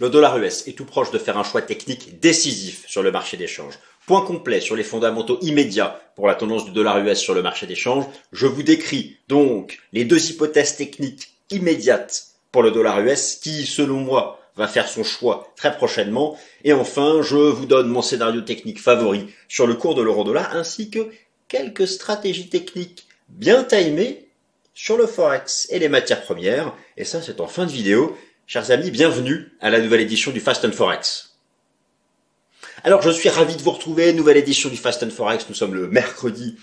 Le 0.00 0.08
dollar 0.08 0.38
US 0.38 0.66
est 0.66 0.72
tout 0.72 0.86
proche 0.86 1.10
de 1.10 1.18
faire 1.18 1.36
un 1.36 1.44
choix 1.44 1.60
technique 1.60 2.20
décisif 2.20 2.84
sur 2.88 3.02
le 3.02 3.12
marché 3.12 3.36
d'échange. 3.36 3.78
Point 4.06 4.22
complet 4.22 4.60
sur 4.60 4.74
les 4.74 4.82
fondamentaux 4.82 5.38
immédiats 5.42 6.00
pour 6.16 6.26
la 6.26 6.34
tendance 6.34 6.64
du 6.64 6.70
dollar 6.70 6.98
US 7.00 7.18
sur 7.18 7.34
le 7.34 7.42
marché 7.42 7.66
d'échange. 7.66 8.06
Je 8.32 8.46
vous 8.46 8.62
décris 8.62 9.18
donc 9.28 9.78
les 9.92 10.06
deux 10.06 10.30
hypothèses 10.30 10.76
techniques 10.76 11.34
immédiates 11.50 12.28
pour 12.50 12.62
le 12.62 12.70
dollar 12.70 12.98
US 13.00 13.36
qui, 13.36 13.66
selon 13.66 13.98
moi, 13.98 14.40
va 14.56 14.68
faire 14.68 14.88
son 14.88 15.04
choix 15.04 15.52
très 15.54 15.76
prochainement. 15.76 16.34
Et 16.64 16.72
enfin, 16.72 17.20
je 17.20 17.36
vous 17.36 17.66
donne 17.66 17.88
mon 17.88 18.00
scénario 18.00 18.40
technique 18.40 18.80
favori 18.80 19.26
sur 19.48 19.66
le 19.66 19.74
cours 19.74 19.94
de 19.94 20.00
l'euro 20.00 20.24
dollar 20.24 20.56
ainsi 20.56 20.88
que 20.88 21.10
quelques 21.48 21.86
stratégies 21.86 22.48
techniques 22.48 23.06
bien 23.28 23.64
timées 23.64 24.28
sur 24.72 24.96
le 24.96 25.06
forex 25.06 25.68
et 25.70 25.78
les 25.78 25.90
matières 25.90 26.22
premières. 26.22 26.72
Et 26.96 27.04
ça, 27.04 27.20
c'est 27.20 27.42
en 27.42 27.46
fin 27.46 27.66
de 27.66 27.70
vidéo. 27.70 28.16
Chers 28.52 28.72
amis, 28.72 28.90
bienvenue 28.90 29.52
à 29.60 29.70
la 29.70 29.78
nouvelle 29.78 30.00
édition 30.00 30.32
du 30.32 30.40
Fast 30.40 30.64
and 30.64 30.72
Forex. 30.72 31.36
Alors, 32.82 33.00
je 33.00 33.10
suis 33.10 33.28
ravi 33.28 33.54
de 33.54 33.62
vous 33.62 33.70
retrouver, 33.70 34.12
nouvelle 34.12 34.38
édition 34.38 34.68
du 34.68 34.76
Fast 34.76 35.04
and 35.04 35.10
Forex. 35.10 35.48
Nous 35.48 35.54
sommes 35.54 35.72
le 35.72 35.86
mercredi 35.86 36.56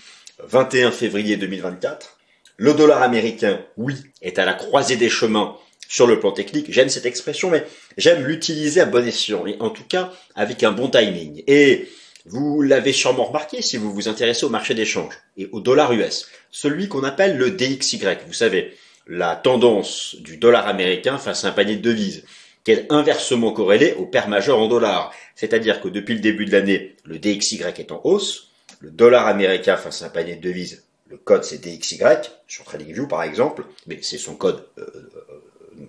21 0.46 0.90
février 0.90 1.38
2024. 1.38 2.18
Le 2.58 2.74
dollar 2.74 3.00
américain, 3.00 3.64
oui, 3.78 3.94
est 4.20 4.38
à 4.38 4.44
la 4.44 4.52
croisée 4.52 4.96
des 4.96 5.08
chemins 5.08 5.56
sur 5.88 6.06
le 6.06 6.20
plan 6.20 6.30
technique. 6.30 6.70
J'aime 6.70 6.90
cette 6.90 7.06
expression, 7.06 7.48
mais 7.48 7.64
j'aime 7.96 8.26
l'utiliser 8.26 8.82
à 8.82 8.84
bon 8.84 9.08
escient, 9.08 9.46
et 9.46 9.56
en 9.58 9.70
tout 9.70 9.84
cas 9.84 10.12
avec 10.34 10.64
un 10.64 10.72
bon 10.72 10.90
timing. 10.90 11.42
Et 11.46 11.88
vous 12.26 12.60
l'avez 12.60 12.92
sûrement 12.92 13.24
remarqué 13.24 13.62
si 13.62 13.78
vous 13.78 13.94
vous 13.94 14.08
intéressez 14.08 14.44
au 14.44 14.50
marché 14.50 14.74
d'échange 14.74 15.14
et 15.38 15.48
au 15.52 15.60
dollar 15.60 15.90
US, 15.94 16.26
celui 16.50 16.88
qu'on 16.88 17.02
appelle 17.02 17.38
le 17.38 17.50
DXY, 17.50 17.98
vous 18.26 18.34
savez, 18.34 18.76
la 19.08 19.36
tendance 19.36 20.16
du 20.20 20.36
dollar 20.36 20.68
américain 20.68 21.18
face 21.18 21.44
à 21.44 21.48
un 21.48 21.52
panier 21.52 21.76
de 21.76 21.82
devises, 21.82 22.24
qui 22.62 22.72
est 22.72 22.86
inversement 22.92 23.52
corrélé 23.52 23.94
au 23.94 24.04
paire 24.04 24.28
majeur 24.28 24.58
en 24.58 24.68
dollars. 24.68 25.12
C'est-à-dire 25.34 25.80
que 25.80 25.88
depuis 25.88 26.14
le 26.14 26.20
début 26.20 26.44
de 26.44 26.52
l'année, 26.52 26.96
le 27.04 27.18
DXY 27.18 27.62
est 27.62 27.92
en 27.92 28.00
hausse, 28.04 28.50
le 28.80 28.90
dollar 28.90 29.26
américain 29.26 29.76
face 29.76 30.02
à 30.02 30.06
un 30.06 30.10
panier 30.10 30.36
de 30.36 30.42
devises, 30.42 30.84
le 31.08 31.16
code 31.16 31.44
c'est 31.44 31.58
DXY, 31.58 32.00
sur 32.46 32.64
TradingView 32.64 33.08
par 33.08 33.22
exemple, 33.22 33.64
mais 33.86 33.98
c'est 34.02 34.18
son 34.18 34.34
code 34.34 34.62
euh, 34.78 34.84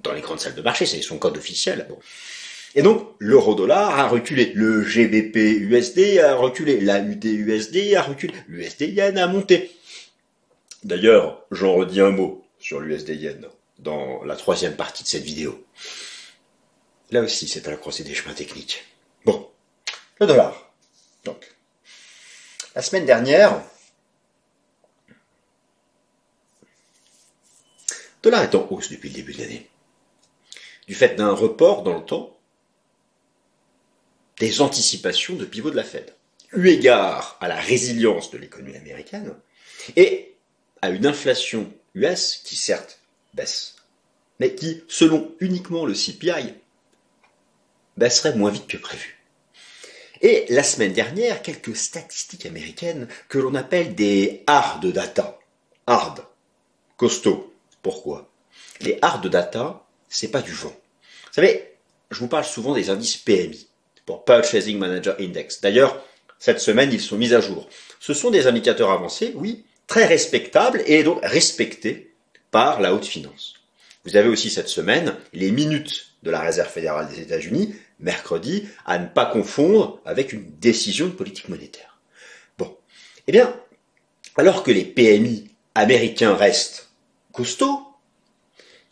dans 0.03 0.13
les 0.13 0.21
grandes 0.21 0.39
salles 0.39 0.55
de 0.55 0.61
marché, 0.61 0.85
c'est 0.85 1.01
son 1.01 1.17
code 1.17 1.37
officiel. 1.37 1.87
Et 2.75 2.81
donc, 2.83 3.09
l'euro-dollar 3.17 3.99
a 3.99 4.07
reculé, 4.07 4.51
le 4.53 4.83
GBP 4.83 5.35
USD 5.35 6.19
a 6.19 6.35
reculé, 6.35 6.79
la 6.79 6.99
UD 6.99 7.25
USD 7.25 7.95
a 7.95 8.03
reculé, 8.03 8.33
l'USD 8.47 8.81
yen 8.81 9.17
a 9.17 9.27
monté. 9.27 9.71
D'ailleurs, 10.83 11.45
j'en 11.51 11.73
redis 11.73 11.99
un 11.99 12.11
mot 12.11 12.45
sur 12.59 12.79
l'USD 12.79 13.09
yen 13.09 13.47
dans 13.79 14.23
la 14.23 14.35
troisième 14.35 14.75
partie 14.75 15.03
de 15.03 15.07
cette 15.07 15.23
vidéo. 15.23 15.65
Là 17.11 17.21
aussi, 17.21 17.47
c'est 17.47 17.67
à 17.67 17.71
la 17.71 17.77
croisée 17.77 18.03
des 18.03 18.13
chemins 18.13 18.33
techniques. 18.33 18.85
Bon, 19.25 19.49
le 20.19 20.27
dollar. 20.27 20.71
Donc, 21.23 21.55
la 22.75 22.81
semaine 22.81 23.05
dernière, 23.05 23.63
le 25.07 25.15
dollar 28.21 28.43
est 28.43 28.55
en 28.55 28.67
hausse 28.69 28.91
depuis 28.91 29.09
le 29.09 29.15
début 29.15 29.33
de 29.33 29.39
l'année. 29.39 29.69
Du 30.87 30.95
fait 30.95 31.15
d'un 31.15 31.31
report 31.31 31.83
dans 31.83 31.97
le 31.97 32.05
temps 32.05 32.37
des 34.39 34.61
anticipations 34.61 35.35
de 35.35 35.45
pivot 35.45 35.71
de 35.71 35.75
la 35.75 35.83
Fed. 35.83 36.13
Eu 36.53 36.67
égard 36.67 37.37
à 37.41 37.47
la 37.47 37.57
résilience 37.57 38.31
de 38.31 38.37
l'économie 38.37 38.75
américaine 38.75 39.35
et 39.95 40.35
à 40.81 40.89
une 40.89 41.05
inflation 41.05 41.71
US 41.95 42.41
qui 42.43 42.55
certes 42.55 42.99
baisse, 43.33 43.75
mais 44.39 44.55
qui, 44.55 44.83
selon 44.87 45.33
uniquement 45.39 45.85
le 45.85 45.93
CPI, 45.93 46.53
baisserait 47.97 48.35
moins 48.35 48.51
vite 48.51 48.67
que 48.67 48.77
prévu. 48.77 49.19
Et 50.21 50.45
la 50.49 50.63
semaine 50.63 50.93
dernière, 50.93 51.41
quelques 51.41 51.75
statistiques 51.75 52.45
américaines 52.45 53.07
que 53.29 53.37
l'on 53.37 53.55
appelle 53.55 53.95
des 53.95 54.43
hard 54.47 54.85
data. 54.87 55.39
Hard. 55.87 56.25
Costaud. 56.97 57.53
Pourquoi? 57.81 58.29
Les 58.81 58.99
hard 59.01 59.27
data, 59.27 59.85
c'est 60.09 60.31
pas 60.31 60.41
du 60.41 60.51
vent. 60.51 60.75
Vous 61.27 61.33
savez, 61.33 61.77
je 62.11 62.19
vous 62.19 62.27
parle 62.27 62.43
souvent 62.43 62.73
des 62.73 62.89
indices 62.89 63.17
PMI, 63.17 63.67
pour 64.05 64.25
Purchasing 64.25 64.77
Manager 64.77 65.15
Index. 65.19 65.61
D'ailleurs, 65.61 66.03
cette 66.37 66.59
semaine, 66.59 66.91
ils 66.91 67.01
sont 67.01 67.17
mis 67.17 67.33
à 67.33 67.41
jour. 67.41 67.69
Ce 67.99 68.13
sont 68.13 68.31
des 68.31 68.47
indicateurs 68.47 68.91
avancés, 68.91 69.33
oui, 69.35 69.65
très 69.89 70.05
respectables 70.05 70.81
et 70.85 71.03
donc 71.03 71.19
respectés 71.23 72.13
par 72.51 72.79
la 72.79 72.93
haute 72.93 73.05
finance. 73.05 73.55
Vous 74.05 74.15
avez 74.15 74.29
aussi 74.29 74.49
cette 74.49 74.69
semaine 74.69 75.15
les 75.33 75.51
minutes 75.51 76.13
de 76.23 76.31
la 76.31 76.39
Réserve 76.39 76.69
fédérale 76.71 77.09
des 77.09 77.21
États-Unis, 77.21 77.75
mercredi, 77.99 78.69
à 78.85 78.99
ne 78.99 79.07
pas 79.07 79.25
confondre 79.25 79.99
avec 80.05 80.31
une 80.31 80.45
décision 80.59 81.07
de 81.07 81.11
politique 81.11 81.49
monétaire. 81.49 81.99
Bon. 82.57 82.77
Eh 83.27 83.31
bien, 83.31 83.53
alors 84.37 84.63
que 84.63 84.71
les 84.71 84.85
PMI 84.85 85.49
américains 85.75 86.35
restent 86.35 86.91
costauds, 87.33 87.81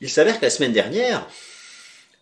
il 0.02 0.10
s'avère 0.10 0.40
que 0.40 0.46
la 0.46 0.52
semaine 0.52 0.74
dernière 0.74 1.28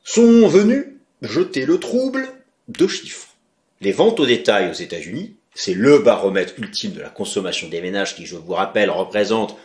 sont 0.04 0.48
venus 0.48 0.86
jeter 1.22 1.66
le 1.66 1.80
trouble 1.80 2.28
deux 2.68 2.88
chiffres. 2.88 3.36
Les 3.80 3.92
ventes 3.92 4.20
au 4.20 4.26
détail 4.26 4.70
aux 4.70 4.74
États-Unis, 4.74 5.36
c'est 5.56 5.74
le 5.74 6.00
baromètre 6.00 6.54
ultime 6.58 6.92
de 6.92 7.02
la 7.02 7.10
consommation 7.10 7.68
des 7.70 7.82
ménages 7.82 8.16
qui, 8.16 8.26
je 8.26 8.36
vous 8.36 8.54
rappelle, 8.54 8.92
représente 8.92 9.58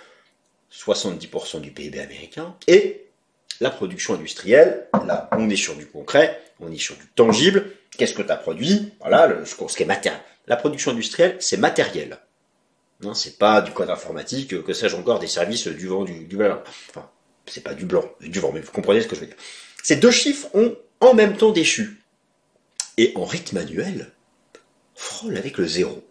70% 0.72 1.60
du 1.60 1.72
PIB 1.72 1.98
américain, 1.98 2.54
et 2.68 3.08
la 3.60 3.70
production 3.70 4.14
industrielle, 4.14 4.86
là 5.04 5.28
on 5.32 5.50
est 5.50 5.56
sur 5.56 5.74
du 5.74 5.86
concret, 5.86 6.40
on 6.60 6.70
est 6.72 6.78
sur 6.78 6.96
du 6.96 7.06
tangible, 7.08 7.72
qu'est-ce 7.98 8.14
que 8.14 8.22
tu 8.22 8.30
as 8.30 8.36
produit? 8.36 8.92
Voilà, 9.00 9.26
le, 9.26 9.44
ce 9.44 9.54
qui 9.54 9.82
est 9.82 9.86
matériel. 9.86 10.22
La 10.46 10.56
production 10.56 10.92
industrielle, 10.92 11.36
c'est 11.40 11.56
matériel. 11.56 12.18
Non, 13.02 13.14
c'est 13.14 13.38
pas 13.38 13.60
du 13.60 13.72
code 13.72 13.90
informatique, 13.90 14.62
que 14.62 14.72
sais-je 14.72 14.96
encore, 14.96 15.18
des 15.18 15.26
services 15.26 15.66
du 15.66 15.86
vent, 15.86 16.04
du, 16.04 16.36
blanc. 16.36 16.62
Enfin, 16.90 17.08
c'est 17.46 17.64
pas 17.64 17.74
du 17.74 17.84
blanc, 17.84 18.04
du 18.20 18.38
vent, 18.38 18.52
mais 18.52 18.60
vous 18.60 18.72
comprenez 18.72 19.00
ce 19.00 19.08
que 19.08 19.16
je 19.16 19.20
veux 19.20 19.26
dire. 19.26 19.36
Ces 19.82 19.96
deux 19.96 20.10
chiffres 20.10 20.48
ont 20.54 20.76
en 21.00 21.14
même 21.14 21.36
temps 21.36 21.50
déchu. 21.50 22.02
Et 22.96 23.12
en 23.16 23.24
rythme 23.24 23.56
manuel, 23.56 24.12
frôle 25.00 25.37
avec 25.38 25.56
le 25.56 25.66
zéro. 25.66 26.05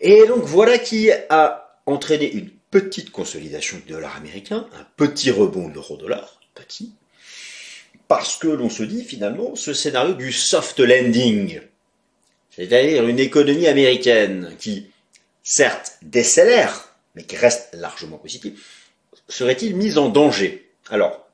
Et 0.00 0.26
donc 0.26 0.42
voilà 0.42 0.78
qui 0.78 1.10
a 1.28 1.78
entraîné 1.86 2.32
une 2.32 2.50
petite 2.70 3.10
consolidation 3.10 3.76
du 3.76 3.92
dollar 3.92 4.16
américain, 4.16 4.66
un 4.72 4.86
petit 4.96 5.30
rebond 5.30 5.68
de 5.68 5.74
l'euro-dollar, 5.74 6.40
petit, 6.54 6.92
parce 8.08 8.36
que 8.36 8.48
l'on 8.48 8.70
se 8.70 8.82
dit 8.82 9.04
finalement 9.04 9.54
ce 9.54 9.74
scénario 9.74 10.14
du 10.14 10.32
soft 10.32 10.80
landing, 10.80 11.60
c'est-à-dire 12.50 13.06
une 13.06 13.18
économie 13.18 13.66
américaine 13.66 14.56
qui, 14.58 14.90
certes, 15.42 15.98
décélère, 16.02 16.94
mais 17.14 17.24
qui 17.24 17.36
reste 17.36 17.68
largement 17.74 18.16
positive, 18.16 18.58
serait-il 19.28 19.76
mise 19.76 19.98
en 19.98 20.08
danger? 20.08 20.70
Alors, 20.88 21.28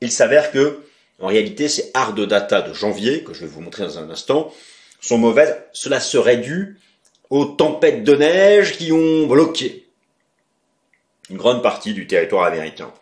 il 0.00 0.12
s'avère 0.12 0.52
que, 0.52 0.80
en 1.18 1.26
réalité, 1.26 1.68
ces 1.68 1.90
hard 1.94 2.20
data 2.26 2.62
de 2.62 2.72
janvier, 2.72 3.24
que 3.24 3.34
je 3.34 3.40
vais 3.40 3.48
vous 3.48 3.60
montrer 3.60 3.82
dans 3.82 3.98
un 3.98 4.08
instant, 4.08 4.54
sont 5.00 5.18
mauvaises. 5.18 5.56
Cela 5.72 6.00
serait 6.00 6.38
dû 6.38 6.78
aux 7.30 7.44
tempêtes 7.44 8.04
de 8.04 8.14
neige 8.14 8.76
qui 8.76 8.92
ont 8.92 9.26
bloqué 9.26 9.86
une 11.30 11.36
grande 11.36 11.62
partie 11.62 11.92
du 11.92 12.06
territoire 12.06 12.44
américain 12.44 12.92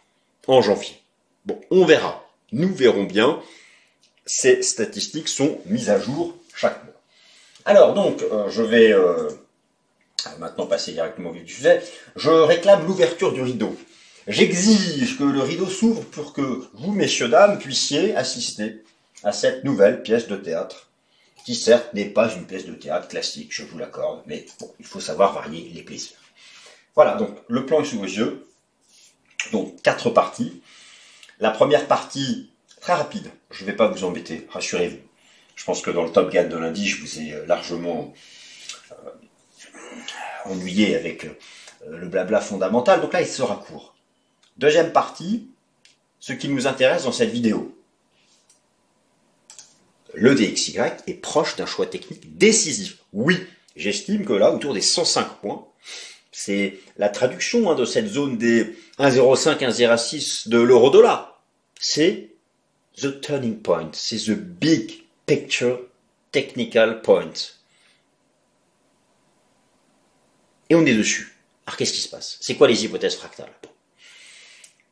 en 0.46 0.60
janvier. 0.60 0.96
Bon, 1.44 1.60
on 1.70 1.84
verra. 1.84 2.24
Nous 2.52 2.72
verrons 2.74 3.04
bien. 3.04 3.40
Ces 4.24 4.62
statistiques 4.62 5.28
sont 5.28 5.60
mises 5.66 5.90
à 5.90 6.00
jour 6.00 6.36
chaque 6.54 6.82
mois. 6.84 6.94
Alors 7.64 7.94
donc, 7.94 8.22
euh, 8.22 8.48
je 8.48 8.62
vais 8.62 8.92
euh, 8.92 9.28
maintenant 10.38 10.66
passer 10.66 10.92
directement 10.92 11.30
au 11.30 11.32
vif 11.32 11.44
du 11.44 11.52
sujet. 11.52 11.82
Je 12.16 12.30
réclame 12.30 12.86
l'ouverture 12.86 13.32
du 13.32 13.42
rideau. 13.42 13.76
J'exige 14.26 15.18
que 15.18 15.24
le 15.24 15.40
rideau 15.40 15.66
s'ouvre 15.66 16.02
pour 16.02 16.32
que 16.32 16.64
vous, 16.74 16.92
messieurs, 16.92 17.28
dames, 17.28 17.58
puissiez 17.58 18.16
assister 18.16 18.82
à 19.22 19.32
cette 19.32 19.62
nouvelle 19.62 20.02
pièce 20.02 20.26
de 20.26 20.36
théâtre, 20.36 20.85
qui 21.46 21.54
certes 21.54 21.94
n'est 21.94 22.08
pas 22.08 22.34
une 22.34 22.44
pièce 22.44 22.66
de 22.66 22.74
théâtre 22.74 23.06
classique, 23.06 23.52
je 23.52 23.62
vous 23.62 23.78
l'accorde, 23.78 24.20
mais 24.26 24.44
il 24.80 24.84
faut 24.84 24.98
savoir 24.98 25.32
varier 25.32 25.70
les 25.72 25.82
plaisirs. 25.82 26.16
Voilà, 26.96 27.14
donc 27.14 27.38
le 27.46 27.64
plan 27.64 27.82
est 27.82 27.84
sous 27.84 28.00
vos 28.00 28.04
yeux. 28.04 28.48
Donc 29.52 29.80
quatre 29.80 30.10
parties. 30.10 30.60
La 31.38 31.52
première 31.52 31.86
partie, 31.86 32.50
très 32.80 32.94
rapide, 32.94 33.30
je 33.52 33.62
ne 33.62 33.70
vais 33.70 33.76
pas 33.76 33.86
vous 33.86 34.02
embêter, 34.02 34.44
rassurez-vous. 34.50 34.98
Je 35.54 35.64
pense 35.64 35.82
que 35.82 35.90
dans 35.92 36.02
le 36.02 36.10
Top 36.10 36.32
Gun 36.32 36.48
de 36.48 36.56
lundi, 36.56 36.88
je 36.88 37.00
vous 37.00 37.20
ai 37.20 37.46
largement 37.46 38.12
euh, 38.90 39.10
ennuyé 40.46 40.96
avec 40.96 41.26
euh, 41.26 41.36
le 41.88 42.08
blabla 42.08 42.40
fondamental. 42.40 43.00
Donc 43.00 43.12
là, 43.12 43.20
il 43.20 43.28
sera 43.28 43.54
court. 43.54 43.94
Deuxième 44.56 44.92
partie, 44.92 45.48
ce 46.18 46.32
qui 46.32 46.48
nous 46.48 46.66
intéresse 46.66 47.04
dans 47.04 47.12
cette 47.12 47.30
vidéo. 47.30 47.75
Le 50.18 50.34
DXY 50.34 50.78
est 51.06 51.20
proche 51.20 51.56
d'un 51.56 51.66
choix 51.66 51.84
technique 51.84 52.38
décisif. 52.38 52.96
Oui, 53.12 53.38
j'estime 53.76 54.24
que 54.24 54.32
là, 54.32 54.50
autour 54.50 54.72
des 54.72 54.80
105 54.80 55.40
points, 55.42 55.66
c'est 56.32 56.78
la 56.96 57.10
traduction 57.10 57.70
hein, 57.70 57.74
de 57.74 57.84
cette 57.84 58.06
zone 58.06 58.38
des 58.38 58.64
1,05, 58.98 59.58
1,06 59.58 60.48
de 60.48 60.58
l'euro-dollar. 60.58 61.44
C'est 61.78 62.30
the 62.96 63.20
turning 63.20 63.58
point, 63.58 63.90
c'est 63.92 64.16
the 64.16 64.30
big 64.30 65.04
picture 65.26 65.80
technical 66.32 67.02
point. 67.02 67.32
Et 70.70 70.74
on 70.74 70.86
est 70.86 70.94
dessus. 70.94 71.36
Alors 71.66 71.76
qu'est-ce 71.76 71.92
qui 71.92 72.00
se 72.00 72.08
passe? 72.08 72.38
C'est 72.40 72.54
quoi 72.54 72.68
les 72.68 72.86
hypothèses 72.86 73.16
fractales? 73.16 73.52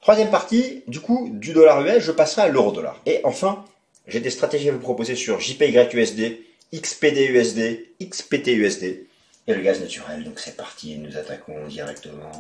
Troisième 0.03 0.31
partie, 0.31 0.83
du 0.87 1.01
coup, 1.01 1.31
du 1.33 1.55
dollar 1.55 1.81
US, 1.81 2.03
je 2.03 2.13
passerai 2.13 2.43
à 2.43 2.49
l'euro 2.49 2.73
dollar. 2.73 3.01
Et 3.07 3.23
enfin, 3.25 3.65
j'ai 4.07 4.21
des 4.21 4.31
stratégies 4.31 4.69
à 4.69 4.73
vous 4.73 4.79
proposer 4.79 5.17
sur 5.17 5.41
JPYUSD, 5.41 6.41
XPDUSD, 6.75 7.87
XPTUSD 8.03 9.07
et 9.47 9.55
le 9.55 9.61
gaz 9.61 9.81
naturel. 9.81 10.25
Donc 10.25 10.39
c'est 10.39 10.57
parti, 10.57 10.97
nous 10.99 11.17
attaquons 11.17 11.67
directement 11.67 12.33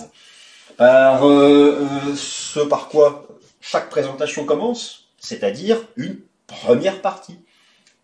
par 0.76 1.24
euh, 1.24 1.80
euh, 1.80 2.14
ce 2.16 2.60
par 2.60 2.88
quoi 2.88 3.28
chaque 3.60 3.88
présentation 3.90 4.44
commence, 4.44 5.08
c'est-à-dire 5.18 5.78
une 5.96 6.20
première 6.46 7.00
partie. 7.00 7.38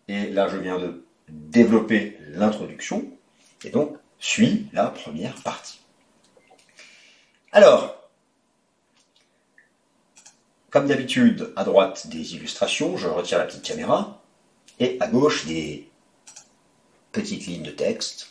Et 0.07 0.27
là, 0.27 0.47
je 0.47 0.57
viens 0.57 0.79
de 0.79 1.05
développer 1.29 2.17
l'introduction, 2.29 3.05
et 3.63 3.69
donc 3.69 3.95
suit 4.19 4.67
la 4.73 4.87
première 4.87 5.35
partie. 5.35 5.79
Alors, 7.51 8.00
comme 10.71 10.87
d'habitude, 10.87 11.51
à 11.57 11.65
droite 11.65 12.07
des 12.07 12.33
illustrations, 12.33 12.95
je 12.95 13.07
retire 13.07 13.37
la 13.37 13.43
petite 13.43 13.61
caméra, 13.61 14.23
et 14.79 14.97
à 15.01 15.07
gauche 15.07 15.45
des 15.45 15.89
petites 17.11 17.45
lignes 17.45 17.63
de 17.63 17.71
texte. 17.71 18.29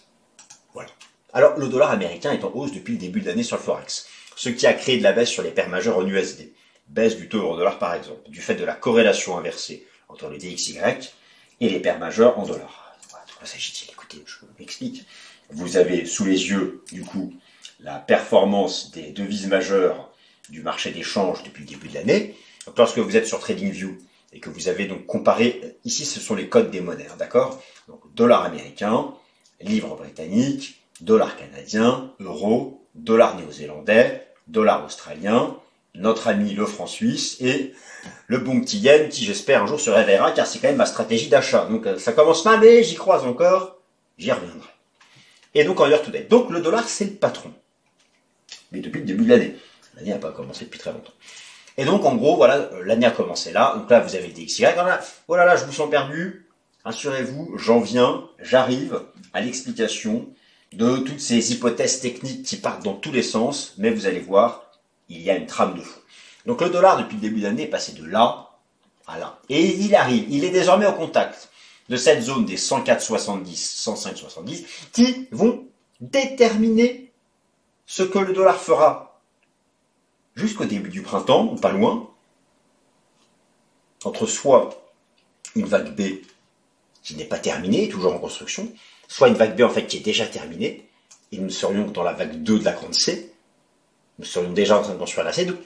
Voilà. 0.73 0.89
Alors, 1.35 1.59
le 1.59 1.69
dollar 1.69 1.91
américain 1.91 2.33
est 2.33 2.43
en 2.43 2.51
hausse 2.53 2.73
depuis 2.73 2.95
le 2.95 2.99
début 2.99 3.21
de 3.21 3.27
l'année 3.27 3.43
sur 3.43 3.57
le 3.57 3.63
Forex, 3.63 4.09
ce 4.37 4.49
qui 4.49 4.67
a 4.67 4.73
créé 4.73 4.97
de 4.97 5.03
la 5.03 5.13
baisse 5.13 5.29
sur 5.29 5.43
les 5.43 5.51
paires 5.51 5.69
majeures 5.69 5.99
en 5.99 6.07
USD. 6.07 6.51
Baisse 6.89 7.17
du 7.17 7.29
taux 7.29 7.39
euro-dollar 7.39 7.79
par 7.79 7.95
exemple, 7.95 8.29
du 8.31 8.41
fait 8.41 8.57
de 8.57 8.65
la 8.65 8.75
corrélation 8.75 9.39
inversée 9.39 9.87
entre 10.09 10.29
le 10.29 10.39
DXY 10.39 10.79
et 11.61 11.69
les 11.69 11.79
paires 11.79 12.01
majeures 12.01 12.37
en 12.39 12.47
dollars. 12.47 12.97
de 13.29 13.33
quoi 13.35 13.47
s'agit-il? 13.47 13.91
Écoutez, 13.91 14.25
je 14.27 14.39
m'explique. 14.59 15.05
Vous 15.51 15.77
avez 15.77 16.07
sous 16.07 16.25
les 16.25 16.49
yeux, 16.49 16.83
du 16.91 17.05
coup, 17.05 17.33
la 17.81 17.99
performance 17.99 18.91
des 18.91 19.11
devises 19.13 19.47
majeures 19.47 20.10
du 20.51 20.63
marché 20.63 20.91
d'échange 20.91 21.43
depuis 21.43 21.65
le 21.65 21.71
début 21.71 21.89
de 21.89 21.95
l'année. 21.95 22.37
Lorsque 22.77 22.99
vous 22.99 23.17
êtes 23.17 23.27
sur 23.27 23.41
TradingView 23.41 23.97
et 24.33 24.41
que 24.41 24.51
vous 24.51 24.69
avez 24.69 24.87
donc 24.87 25.07
comparé, 25.07 25.77
ici 25.85 26.05
ce 26.05 26.21
sont 26.21 26.35
les 26.35 26.49
codes 26.49 26.71
des 26.71 26.81
monnaies, 26.81 27.09
d'accord? 27.19 27.61
Donc 27.89 28.01
dollar 28.15 28.45
américain, 28.45 29.15
livre 29.61 29.97
britannique, 29.97 30.83
dollar 31.01 31.37
canadien, 31.37 32.13
euro, 32.21 32.87
dollar 32.95 33.37
néo-zélandais, 33.37 34.27
dollar 34.47 34.85
australien, 34.85 35.57
notre 35.95 36.29
ami 36.29 36.55
le 36.55 36.67
franc 36.67 36.87
suisse 36.87 37.37
et 37.41 37.73
le 38.27 38.39
bon 38.39 38.61
petit 38.61 38.79
yen 38.79 39.09
qui 39.09 39.25
j'espère 39.25 39.65
un 39.65 39.67
jour 39.67 39.81
se 39.81 39.91
réveillera 39.91 40.33
car 40.33 40.47
c'est 40.47 40.61
quand 40.61 40.69
même 40.69 40.77
ma 40.77 40.87
stratégie 40.87 41.29
d'achat. 41.29 41.67
Donc 41.67 41.87
euh, 41.87 41.99
ça 41.99 42.13
commence 42.13 42.45
mal 42.45 42.61
mais 42.61 42.85
j'y 42.85 42.95
crois 42.95 43.27
encore, 43.27 43.79
j'y 44.19 44.31
reviendrai. 44.31 44.69
Et 45.55 45.65
donc 45.65 45.81
en 45.81 45.89
year 45.89 46.03
to 46.03 46.11
date. 46.11 46.29
Donc 46.29 46.51
le 46.51 46.61
dollar 46.61 46.89
c'est 46.89 47.07
le 47.07 47.13
patron. 47.13 47.53
Mais 48.73 48.81
depuis 48.81 49.01
le 49.01 49.07
début 49.07 49.25
de 49.25 49.31
l'année. 49.31 49.57
L'année 50.01 50.13
n'a 50.13 50.19
pas 50.19 50.33
commencé 50.33 50.65
depuis 50.65 50.81
très 50.81 50.93
longtemps. 50.93 51.13
Et 51.77 51.85
donc, 51.85 52.05
en 52.05 52.17
gros, 52.17 52.37
voilà, 52.37 52.57
euh, 52.57 52.83
l'année 52.85 53.07
a 53.07 53.11
commencé 53.11 53.53
là. 53.53 53.75
Donc 53.77 53.91
là, 53.91 54.01
vous 54.01 54.17
avez 54.17 54.29
des 54.29 54.45
XY. 54.45 54.67
Oh 55.29 55.37
là 55.37 55.45
là, 55.45 55.57
je 55.57 55.65
vous 55.65 55.73
sens 55.73 55.91
perdu. 55.91 56.47
Rassurez-vous, 56.85 57.59
j'en 57.59 57.81
viens, 57.81 58.25
j'arrive 58.41 59.03
à 59.35 59.41
l'explication 59.41 60.27
de 60.73 60.97
toutes 60.97 61.21
ces 61.21 61.53
hypothèses 61.53 62.01
techniques 62.01 62.45
qui 62.45 62.57
partent 62.57 62.83
dans 62.83 62.95
tous 62.95 63.13
les 63.13 63.23
sens, 63.23 63.75
mais 63.77 63.91
vous 63.91 64.07
allez 64.07 64.21
voir, 64.21 64.65
il 65.11 65.21
y 65.21 65.31
a 65.31 65.37
une 65.37 65.47
trame 65.47 65.75
de 65.75 65.83
fond. 65.83 66.01
Donc 66.47 66.63
le 66.63 66.71
dollar, 66.71 66.97
depuis 66.97 67.17
le 67.17 67.21
début 67.21 67.41
de 67.41 67.45
l'année, 67.45 67.65
est 67.65 67.67
passé 67.67 67.93
de 67.93 68.05
là 68.07 68.51
à 69.07 69.19
là. 69.19 69.39
Et 69.51 69.77
il 69.77 69.95
arrive, 69.95 70.25
il 70.31 70.45
est 70.45 70.51
désormais 70.51 70.87
au 70.87 70.93
contact 70.93 71.51
de 71.91 71.97
cette 71.97 72.23
zone 72.23 72.47
des 72.47 72.57
104,70, 72.57 73.45
105,70, 73.45 74.65
qui 74.93 75.29
vont 75.33 75.65
déterminer 76.01 77.13
ce 77.85 78.05
que 78.05 78.19
le 78.19 78.33
dollar 78.33 78.57
fera 78.57 79.10
jusqu'au 80.41 80.65
début 80.65 80.91
du 80.91 81.03
printemps, 81.03 81.47
ou 81.53 81.57
pas 81.57 81.73
loin, 81.73 82.09
entre 84.05 84.27
soit 84.27 84.83
une 85.55 85.67
vague 85.67 85.95
B 85.95 86.25
qui 87.03 87.15
n'est 87.15 87.25
pas 87.25 87.39
terminée, 87.39 87.89
toujours 87.89 88.15
en 88.15 88.19
construction, 88.19 88.73
soit 89.09 89.29
une 89.29 89.35
vague 89.35 89.57
B 89.57 89.63
en 89.63 89.71
fait 89.71 89.87
qui 89.87 89.99
est 89.99 90.01
déjà 90.01 90.27
terminée, 90.27 90.89
et 91.33 91.39
nous 91.39 91.51
serions 91.51 91.87
dans 91.87 92.03
la 92.03 92.13
vague 92.13 92.43
2 92.43 92.59
de 92.59 92.65
la 92.65 92.73
grande 92.73 92.95
C, 92.95 93.33
nous 94.19 94.27
serions 94.27 94.53
déjà 94.53 94.79
en 94.79 94.83
train 94.83 94.93
de 94.93 94.99
construire 94.99 95.25
la 95.25 95.33
C. 95.33 95.47
Donc, 95.47 95.59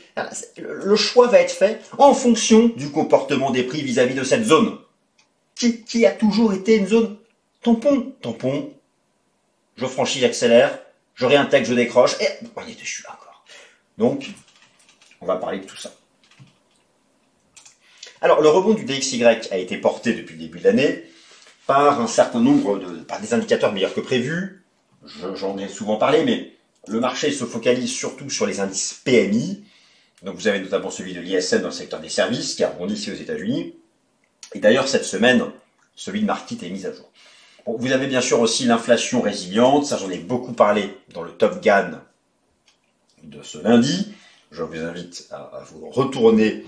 le 0.58 0.96
choix 0.96 1.26
va 1.26 1.40
être 1.40 1.52
fait 1.52 1.80
en 1.98 2.14
fonction 2.14 2.68
du 2.68 2.90
comportement 2.90 3.50
des 3.50 3.64
prix 3.64 3.82
vis-à-vis 3.82 4.14
de 4.14 4.22
cette 4.22 4.44
zone, 4.44 4.78
qui, 5.56 6.06
a 6.06 6.12
toujours 6.12 6.52
été 6.52 6.76
une 6.76 6.86
zone 6.86 7.16
tampon, 7.62 8.12
tampon, 8.20 8.72
je 9.76 9.86
franchis, 9.86 10.20
j'accélère, 10.20 10.78
je 11.14 11.26
réintègre, 11.26 11.66
je 11.66 11.74
décroche, 11.74 12.20
et 12.20 12.28
on 12.54 12.62
est 12.62 12.80
dessus 12.80 13.04
encore. 13.08 13.44
Donc, 13.98 14.28
on 15.24 15.26
va 15.26 15.36
parler 15.36 15.58
de 15.58 15.64
tout 15.64 15.76
ça. 15.76 15.90
Alors, 18.20 18.42
le 18.42 18.48
rebond 18.48 18.74
du 18.74 18.84
DXY 18.84 19.24
a 19.24 19.56
été 19.56 19.78
porté 19.78 20.12
depuis 20.12 20.34
le 20.34 20.40
début 20.40 20.58
de 20.58 20.64
l'année 20.64 21.04
par 21.66 22.00
un 22.00 22.06
certain 22.06 22.40
nombre 22.40 22.78
de, 22.78 23.02
par 23.02 23.20
des 23.20 23.32
indicateurs 23.32 23.72
meilleurs 23.72 23.94
que 23.94 24.00
prévus. 24.00 24.64
J'en 25.34 25.56
ai 25.58 25.68
souvent 25.68 25.96
parlé, 25.96 26.24
mais 26.24 26.52
le 26.86 27.00
marché 27.00 27.32
se 27.32 27.44
focalise 27.44 27.90
surtout 27.90 28.28
sur 28.28 28.46
les 28.46 28.60
indices 28.60 29.00
PMI. 29.04 29.64
Donc, 30.22 30.36
vous 30.36 30.46
avez 30.46 30.60
notamment 30.60 30.90
celui 30.90 31.14
de 31.14 31.20
l'ISM 31.20 31.60
dans 31.60 31.68
le 31.68 31.72
secteur 31.72 32.00
des 32.00 32.08
services, 32.10 32.54
qui 32.54 32.64
a 32.64 32.70
rebondi 32.70 32.94
ici 32.94 33.10
aux 33.10 33.14
États-Unis. 33.14 33.74
Et 34.54 34.58
d'ailleurs, 34.58 34.88
cette 34.88 35.04
semaine, 35.04 35.44
celui 35.96 36.20
de 36.20 36.26
Market 36.26 36.62
est 36.62 36.70
mis 36.70 36.84
à 36.84 36.92
jour. 36.92 37.10
vous 37.66 37.92
avez 37.92 38.06
bien 38.06 38.20
sûr 38.20 38.40
aussi 38.40 38.66
l'inflation 38.66 39.22
résiliente, 39.22 39.86
ça 39.86 39.96
j'en 39.96 40.10
ai 40.10 40.18
beaucoup 40.18 40.52
parlé 40.52 40.98
dans 41.12 41.22
le 41.22 41.30
Top 41.30 41.62
Gun 41.62 42.02
de 43.22 43.42
ce 43.42 43.58
lundi 43.58 44.14
je 44.54 44.62
vous 44.62 44.82
invite 44.82 45.28
à, 45.30 45.62
vous 45.66 45.90
retourner, 45.90 46.64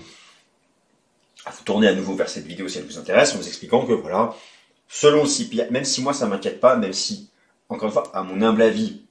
à 1.45 1.51
vous 1.51 1.63
tourner 1.63 1.87
à 1.87 1.93
nouveau 1.93 2.15
vers 2.15 2.29
cette 2.29 2.45
vidéo 2.45 2.67
si 2.67 2.77
elle 2.79 2.85
vous 2.85 2.97
intéresse, 2.97 3.33
en 3.33 3.37
vous 3.37 3.47
expliquant 3.47 3.85
que 3.85 3.93
voilà, 3.93 4.35
selon 4.89 5.23
le 5.23 5.29
CPI, 5.29 5.71
même 5.71 5.85
si 5.85 6.01
moi 6.01 6.13
ça 6.13 6.27
m'inquiète 6.27 6.59
pas, 6.59 6.75
même 6.75 6.93
si, 6.93 7.29
encore 7.69 7.87
une 7.87 7.93
fois, 7.93 8.11
à 8.13 8.23
mon 8.23 8.41
humble 8.41 8.61
avis, 8.61 9.01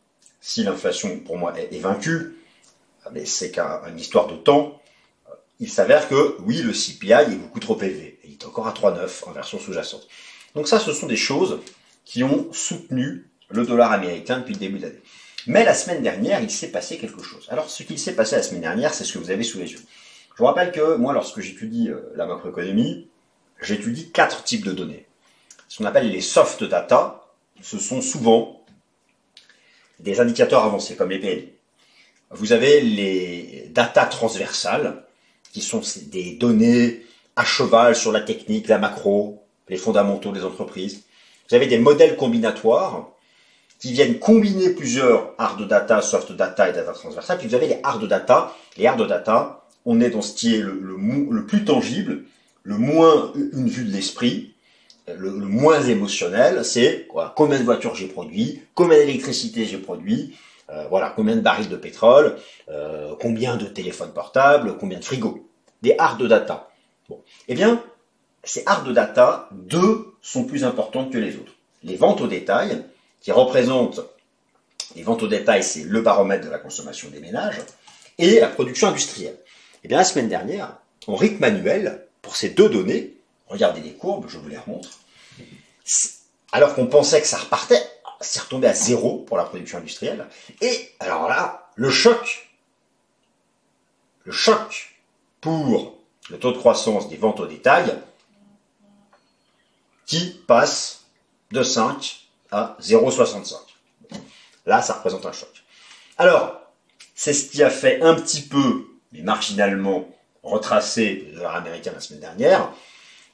si 0.40 0.62
l'inflation 0.62 1.20
pour 1.20 1.38
moi 1.38 1.58
est, 1.58 1.78
vaincue, 1.78 2.36
ah, 3.04 3.10
mais 3.12 3.24
c'est 3.24 3.50
qu'une 3.50 3.98
histoire 3.98 4.26
de 4.26 4.36
temps, 4.36 4.80
euh, 5.28 5.32
il 5.58 5.70
s'avère 5.70 6.08
que 6.08 6.36
oui, 6.40 6.62
le 6.62 6.72
CPI 6.72 7.12
est 7.12 7.36
beaucoup 7.36 7.60
trop 7.60 7.80
élevé. 7.80 8.20
Il 8.24 8.32
est 8.32 8.44
encore 8.44 8.66
à 8.68 8.72
3,9 8.72 9.28
en 9.28 9.32
version 9.32 9.58
sous-jacente. 9.58 10.06
Donc 10.54 10.68
ça, 10.68 10.78
ce 10.78 10.92
sont 10.92 11.06
des 11.06 11.16
choses 11.16 11.60
qui 12.04 12.22
ont 12.22 12.52
soutenu 12.52 13.30
le 13.48 13.64
dollar 13.64 13.92
américain 13.92 14.38
depuis 14.38 14.54
le 14.54 14.60
début 14.60 14.78
de 14.78 14.82
l'année. 14.86 15.02
Mais 15.46 15.64
la 15.64 15.74
semaine 15.74 16.02
dernière, 16.02 16.40
il 16.40 16.50
s'est 16.50 16.70
passé 16.70 16.98
quelque 16.98 17.22
chose. 17.22 17.46
Alors, 17.50 17.70
ce 17.70 17.82
qu'il 17.82 17.98
s'est 17.98 18.14
passé 18.14 18.36
la 18.36 18.42
semaine 18.42 18.62
dernière, 18.62 18.94
c'est 18.94 19.04
ce 19.04 19.12
que 19.12 19.18
vous 19.18 19.30
avez 19.30 19.44
sous 19.44 19.58
les 19.58 19.70
yeux. 19.70 19.80
Je 20.34 20.38
vous 20.38 20.44
rappelle 20.44 20.72
que 20.72 20.96
moi, 20.96 21.12
lorsque 21.12 21.40
j'étudie 21.40 21.88
euh, 21.88 22.00
la 22.16 22.26
macroéconomie, 22.26 23.08
j'étudie 23.62 24.10
quatre 24.10 24.42
types 24.44 24.64
de 24.64 24.72
données. 24.72 25.06
Ce 25.68 25.78
qu'on 25.78 25.84
appelle 25.84 26.10
les 26.10 26.20
soft 26.20 26.64
data, 26.64 27.24
ce 27.62 27.78
sont 27.78 28.00
souvent 28.00 28.64
des 30.00 30.20
indicateurs 30.20 30.64
avancés, 30.64 30.96
comme 30.96 31.10
les 31.10 31.18
PNI. 31.18 31.52
Vous 32.30 32.52
avez 32.52 32.80
les 32.80 33.70
data 33.70 34.04
transversales, 34.04 35.04
qui 35.52 35.62
sont 35.62 35.80
des 36.08 36.32
données 36.32 37.06
à 37.34 37.44
cheval 37.44 37.94
sur 37.96 38.12
la 38.12 38.20
technique, 38.20 38.68
la 38.68 38.78
macro, 38.78 39.42
les 39.68 39.76
fondamentaux 39.76 40.32
des 40.32 40.44
entreprises. 40.44 41.04
Vous 41.48 41.54
avez 41.54 41.66
des 41.66 41.78
modèles 41.78 42.16
combinatoires, 42.16 43.10
qui 43.78 43.92
viennent 43.92 44.18
combiner 44.18 44.70
plusieurs 44.70 45.34
hard 45.38 45.66
data, 45.68 46.00
soft 46.00 46.32
data 46.32 46.68
et 46.68 46.72
data 46.72 46.92
transversal. 46.92 47.38
Puis 47.38 47.48
vous 47.48 47.54
avez 47.54 47.68
les 47.68 47.80
hard 47.82 48.06
data. 48.08 48.54
Les 48.76 48.86
hard 48.86 49.06
data, 49.06 49.64
on 49.84 50.00
est 50.00 50.10
dans 50.10 50.22
ce 50.22 50.34
qui 50.34 50.54
est 50.54 50.60
le, 50.60 50.80
le, 51.30 51.46
plus 51.46 51.64
tangible, 51.64 52.24
le 52.62 52.76
moins 52.76 53.32
une 53.34 53.68
vue 53.68 53.84
de 53.84 53.92
l'esprit, 53.92 54.54
le, 55.06 55.30
moins 55.30 55.82
émotionnel, 55.82 56.64
c'est 56.64 57.06
quoi? 57.06 57.32
Combien 57.36 57.58
de 57.58 57.64
voitures 57.64 57.94
j'ai 57.94 58.08
produit? 58.08 58.62
Combien 58.74 58.98
d'électricité 58.98 59.64
j'ai 59.64 59.78
produit? 59.78 60.36
Euh, 60.70 60.86
Voilà, 60.90 61.12
combien 61.14 61.36
de 61.36 61.40
barils 61.42 61.68
de 61.68 61.76
pétrole? 61.76 62.36
Euh, 62.68 63.14
Combien 63.20 63.56
de 63.56 63.66
téléphones 63.66 64.12
portables? 64.12 64.76
Combien 64.78 64.98
de 64.98 65.04
frigos? 65.04 65.48
Des 65.82 65.94
hard 65.98 66.22
data. 66.26 66.70
Bon, 67.08 67.20
eh 67.46 67.54
bien, 67.54 67.80
ces 68.42 68.64
hard 68.66 68.92
data, 68.92 69.48
deux 69.52 70.06
sont 70.22 70.44
plus 70.44 70.64
importantes 70.64 71.12
que 71.12 71.18
les 71.18 71.36
autres. 71.36 71.52
Les 71.84 71.94
ventes 71.94 72.20
au 72.20 72.26
détail, 72.26 72.82
qui 73.20 73.32
représente 73.32 74.00
les 74.94 75.02
ventes 75.02 75.22
au 75.22 75.28
détail, 75.28 75.62
c'est 75.62 75.82
le 75.82 76.00
baromètre 76.00 76.44
de 76.44 76.50
la 76.50 76.58
consommation 76.58 77.08
des 77.10 77.20
ménages, 77.20 77.58
et 78.18 78.40
la 78.40 78.48
production 78.48 78.88
industrielle. 78.88 79.38
Et 79.74 79.78
eh 79.84 79.88
bien 79.88 79.98
la 79.98 80.04
semaine 80.04 80.28
dernière, 80.28 80.76
en 81.06 81.16
rythme 81.16 81.40
manuel, 81.40 82.06
pour 82.22 82.36
ces 82.36 82.50
deux 82.50 82.68
données, 82.68 83.14
regardez 83.48 83.80
les 83.80 83.92
courbes, 83.92 84.26
je 84.28 84.38
vous 84.38 84.48
les 84.48 84.56
remontre, 84.56 84.88
alors 86.52 86.74
qu'on 86.74 86.86
pensait 86.86 87.20
que 87.20 87.26
ça 87.26 87.36
repartait, 87.36 87.82
c'est 88.20 88.40
retombé 88.40 88.66
à 88.66 88.74
zéro 88.74 89.18
pour 89.18 89.36
la 89.36 89.44
production 89.44 89.78
industrielle. 89.78 90.26
Et 90.60 90.90
alors 91.00 91.28
là, 91.28 91.70
le 91.74 91.90
choc, 91.90 92.50
le 94.24 94.32
choc 94.32 94.96
pour 95.40 95.98
le 96.30 96.38
taux 96.38 96.52
de 96.52 96.58
croissance 96.58 97.08
des 97.08 97.16
ventes 97.16 97.40
au 97.40 97.46
détail 97.46 97.94
qui 100.06 100.42
passe 100.46 101.04
de 101.52 101.62
5 101.62 102.25
à 102.56 102.76
0,65. 102.80 103.54
Là, 104.64 104.80
ça 104.80 104.94
représente 104.94 105.26
un 105.26 105.32
choc. 105.32 105.50
Alors, 106.16 106.60
c'est 107.14 107.34
ce 107.34 107.50
qui 107.50 107.62
a 107.62 107.70
fait 107.70 108.00
un 108.00 108.14
petit 108.14 108.40
peu, 108.42 108.86
mais 109.12 109.20
marginalement, 109.20 110.08
retracer 110.42 111.26
le 111.28 111.36
dollar 111.36 111.56
américain 111.56 111.92
la 111.94 112.00
semaine 112.00 112.20
dernière. 112.20 112.72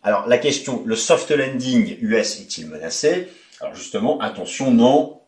Alors, 0.02 0.26
la 0.26 0.38
question, 0.38 0.82
le 0.84 0.96
soft 0.96 1.30
landing 1.30 1.96
US 2.00 2.40
est-il 2.40 2.66
menacé? 2.66 3.28
Alors 3.60 3.76
justement, 3.76 4.20
attention, 4.20 4.72
non. 4.72 5.20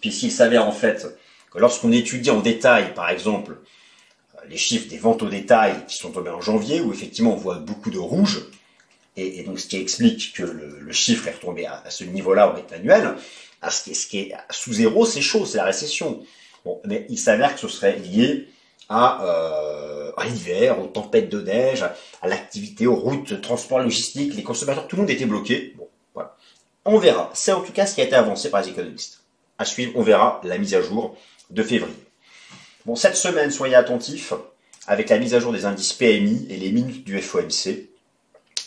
Puisqu'il 0.00 0.32
s'avère 0.32 0.66
en 0.66 0.72
fait 0.72 1.06
que 1.52 1.58
lorsqu'on 1.58 1.92
étudie 1.92 2.30
en 2.30 2.40
détail, 2.40 2.92
par 2.94 3.08
exemple, 3.08 3.58
les 4.48 4.56
chiffres 4.56 4.88
des 4.88 4.98
ventes 4.98 5.22
au 5.22 5.28
détail 5.28 5.86
qui 5.86 5.96
sont 5.96 6.10
tombés 6.10 6.30
en 6.30 6.40
janvier, 6.40 6.80
où 6.80 6.92
effectivement 6.92 7.34
on 7.34 7.36
voit 7.36 7.58
beaucoup 7.58 7.90
de 7.90 7.98
rouge, 7.98 8.40
et, 9.20 9.42
donc 9.42 9.58
ce 9.58 9.66
qui 9.66 9.76
explique 9.76 10.32
que 10.34 10.42
le, 10.42 10.92
chiffre 10.92 11.28
est 11.28 11.32
retombé 11.32 11.66
à, 11.66 11.82
ce 11.90 12.04
niveau-là 12.04 12.48
au 12.48 12.54
rythme 12.54 12.74
annuel, 12.74 13.14
à 13.60 13.70
ce, 13.70 13.82
qui 13.82 13.90
est, 13.90 13.94
ce 13.94 14.06
qui 14.06 14.18
est 14.18 14.34
sous 14.50 14.72
zéro, 14.72 15.04
c'est 15.04 15.20
chaud, 15.20 15.44
c'est 15.44 15.58
la 15.58 15.64
récession. 15.64 16.22
Bon, 16.64 16.80
mais 16.84 17.06
il 17.08 17.18
s'avère 17.18 17.54
que 17.54 17.60
ce 17.60 17.68
serait 17.68 17.96
lié 17.96 18.48
à, 18.88 19.24
euh, 19.24 20.12
à 20.16 20.24
l'hiver, 20.24 20.80
aux 20.80 20.86
tempêtes 20.86 21.28
de 21.28 21.40
neige, 21.40 21.84
à 22.22 22.28
l'activité, 22.28 22.86
aux 22.86 22.96
routes, 22.96 23.40
transport 23.40 23.80
logistique, 23.80 24.34
les 24.34 24.42
consommateurs, 24.42 24.86
tout 24.88 24.96
le 24.96 25.02
monde 25.02 25.10
était 25.10 25.26
bloqué. 25.26 25.74
Bon, 25.76 25.88
voilà. 26.14 26.36
On 26.84 26.98
verra. 26.98 27.30
C'est 27.34 27.52
en 27.52 27.60
tout 27.60 27.72
cas 27.72 27.86
ce 27.86 27.94
qui 27.94 28.00
a 28.00 28.04
été 28.04 28.14
avancé 28.14 28.50
par 28.50 28.62
les 28.62 28.68
économistes. 28.68 29.22
À 29.58 29.64
suivre, 29.64 29.92
on 29.96 30.02
verra 30.02 30.40
la 30.44 30.58
mise 30.58 30.74
à 30.74 30.82
jour 30.82 31.16
de 31.50 31.62
février. 31.62 31.94
Bon, 32.86 32.96
cette 32.96 33.16
semaine, 33.16 33.50
soyez 33.50 33.74
attentifs 33.74 34.32
avec 34.86 35.10
la 35.10 35.18
mise 35.18 35.34
à 35.34 35.40
jour 35.40 35.52
des 35.52 35.66
indices 35.66 35.92
PMI 35.92 36.46
et 36.48 36.56
les 36.56 36.72
minutes 36.72 37.04
du 37.04 37.20
FOMC 37.20 37.87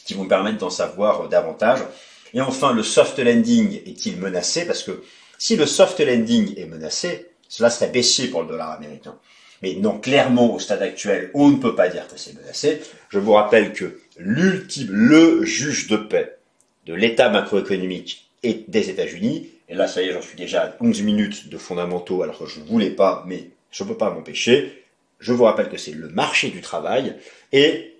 qui 0.05 0.13
vont 0.13 0.25
permettre 0.25 0.58
d'en 0.58 0.70
savoir 0.70 1.27
davantage. 1.29 1.79
Et 2.34 2.41
enfin, 2.41 2.74
le 2.74 2.84
soft 2.84 3.20
landing 3.20 3.81
est-il 3.86 4.17
menacé? 4.17 4.65
Parce 4.65 4.84
que 4.84 5.03
si 5.38 5.55
le 5.55 5.65
soft 5.65 6.00
landing 6.00 6.58
est 6.58 6.65
menacé, 6.65 7.27
cela 7.50 7.70
serait 7.70 7.89
baissier 7.89 8.27
pour 8.27 8.43
le 8.43 8.48
dollar 8.48 8.72
américain. 8.72 9.17
Mais 9.62 9.75
non, 9.75 10.00
clairement, 10.00 10.53
au 10.53 10.60
stade 10.60 10.81
actuel, 10.81 11.29
on 11.34 11.50
ne 11.50 11.58
peut 11.58 11.75
pas 11.75 11.89
dire 11.89 12.08
que 12.08 12.17
c'est 12.17 12.34
menacé. 12.34 12.81
Je 13.10 13.20
vous 13.20 13.34
rappelle 13.34 13.74
que 13.74 14.00
l'ultime, 14.17 14.88
le 14.91 15.43
juge 15.43 15.88
de 15.88 15.98
paix 15.98 16.38
de 16.86 16.93
l'état 16.93 17.29
macroéconomique 17.29 18.29
et 18.43 18.65
des 18.67 18.89
États-Unis, 18.89 19.50
et 19.70 19.75
là, 19.75 19.88
ça 19.88 20.01
y 20.01 20.08
est, 20.10 20.13
j'en 20.13 20.22
suis 20.22 20.36
déjà 20.36 20.63
à 20.63 20.75
11 20.81 21.01
minutes 21.03 21.50
de 21.50 21.58
fondamentaux, 21.58 22.24
alors 22.24 22.39
que 22.39 22.46
je 22.46 22.60
ne 22.60 22.65
voulais 22.65 22.89
pas, 22.89 23.24
mais 23.27 23.50
je 23.72 23.84
ne 23.84 23.89
peux 23.89 23.98
pas 23.98 24.10
m'empêcher. 24.10 24.84
Je 25.20 25.31
vous 25.31 25.43
rappelle 25.43 25.70
que 25.70 25.77
c'est 25.77 25.91
le 25.93 26.10
marché 26.10 26.50
du 26.50 26.62
travail, 26.62 27.15
et 27.53 27.90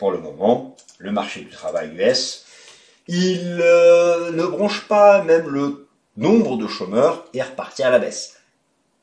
pour 0.00 0.10
le 0.12 0.18
moment, 0.18 0.74
le 0.98 1.12
marché 1.12 1.42
du 1.42 1.50
travail 1.50 1.94
US, 1.94 2.46
il 3.06 3.58
euh, 3.60 4.32
ne 4.32 4.46
bronche 4.46 4.88
pas, 4.88 5.22
même 5.22 5.46
le 5.46 5.88
nombre 6.16 6.56
de 6.56 6.66
chômeurs 6.66 7.26
est 7.34 7.42
reparti 7.42 7.82
à 7.82 7.90
la 7.90 7.98
baisse. 7.98 8.38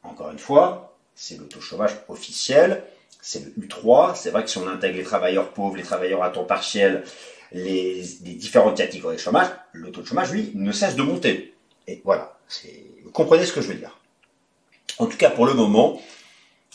Encore 0.01 0.31
une 0.31 0.39
fois, 0.39 0.97
c'est 1.13 1.37
le 1.37 1.47
taux 1.47 1.59
de 1.59 1.63
chômage 1.63 1.91
officiel, 2.07 2.83
c'est 3.21 3.45
le 3.45 3.67
U3. 3.67 4.15
C'est 4.15 4.31
vrai 4.31 4.43
que 4.43 4.49
si 4.49 4.57
on 4.57 4.67
intègre 4.67 4.97
les 4.97 5.03
travailleurs 5.03 5.53
pauvres, 5.53 5.77
les 5.77 5.83
travailleurs 5.83 6.23
à 6.23 6.31
temps 6.31 6.45
partiel, 6.45 7.03
les, 7.51 8.01
différentes 8.21 8.77
catégories 8.77 9.17
de 9.17 9.21
chômage, 9.21 9.49
le 9.73 9.91
taux 9.91 10.01
de 10.01 10.07
chômage, 10.07 10.31
lui, 10.31 10.51
ne 10.55 10.71
cesse 10.71 10.95
de 10.95 11.03
monter. 11.03 11.53
Et 11.85 12.01
voilà, 12.03 12.39
vous 13.03 13.11
comprenez 13.11 13.45
ce 13.45 13.53
que 13.53 13.61
je 13.61 13.67
veux 13.67 13.75
dire. 13.75 13.99
En 14.97 15.05
tout 15.05 15.17
cas, 15.17 15.29
pour 15.29 15.45
le 15.45 15.53
moment, 15.53 16.01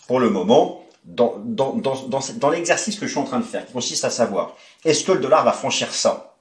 pour 0.07 0.21
le 0.21 0.31
moment, 0.31 0.87
dans, 1.05 1.41
dans, 1.45 1.75
dans, 1.75 2.21
dans 2.37 2.51
l'exercice 2.51 2.99
que 2.99 3.07
je 3.07 3.11
suis 3.11 3.21
en 3.21 3.25
train 3.25 3.41
de 3.41 3.45
faire, 3.45 3.67
qui 3.67 3.73
consiste 3.73 4.05
à 4.05 4.11
savoir, 4.11 4.57
est-ce 4.85 5.05
que 5.05 5.13
le 5.13 5.21
dollar 5.21 5.45
va 5.45 5.53
franchir 5.53 5.93
ça 5.93 6.37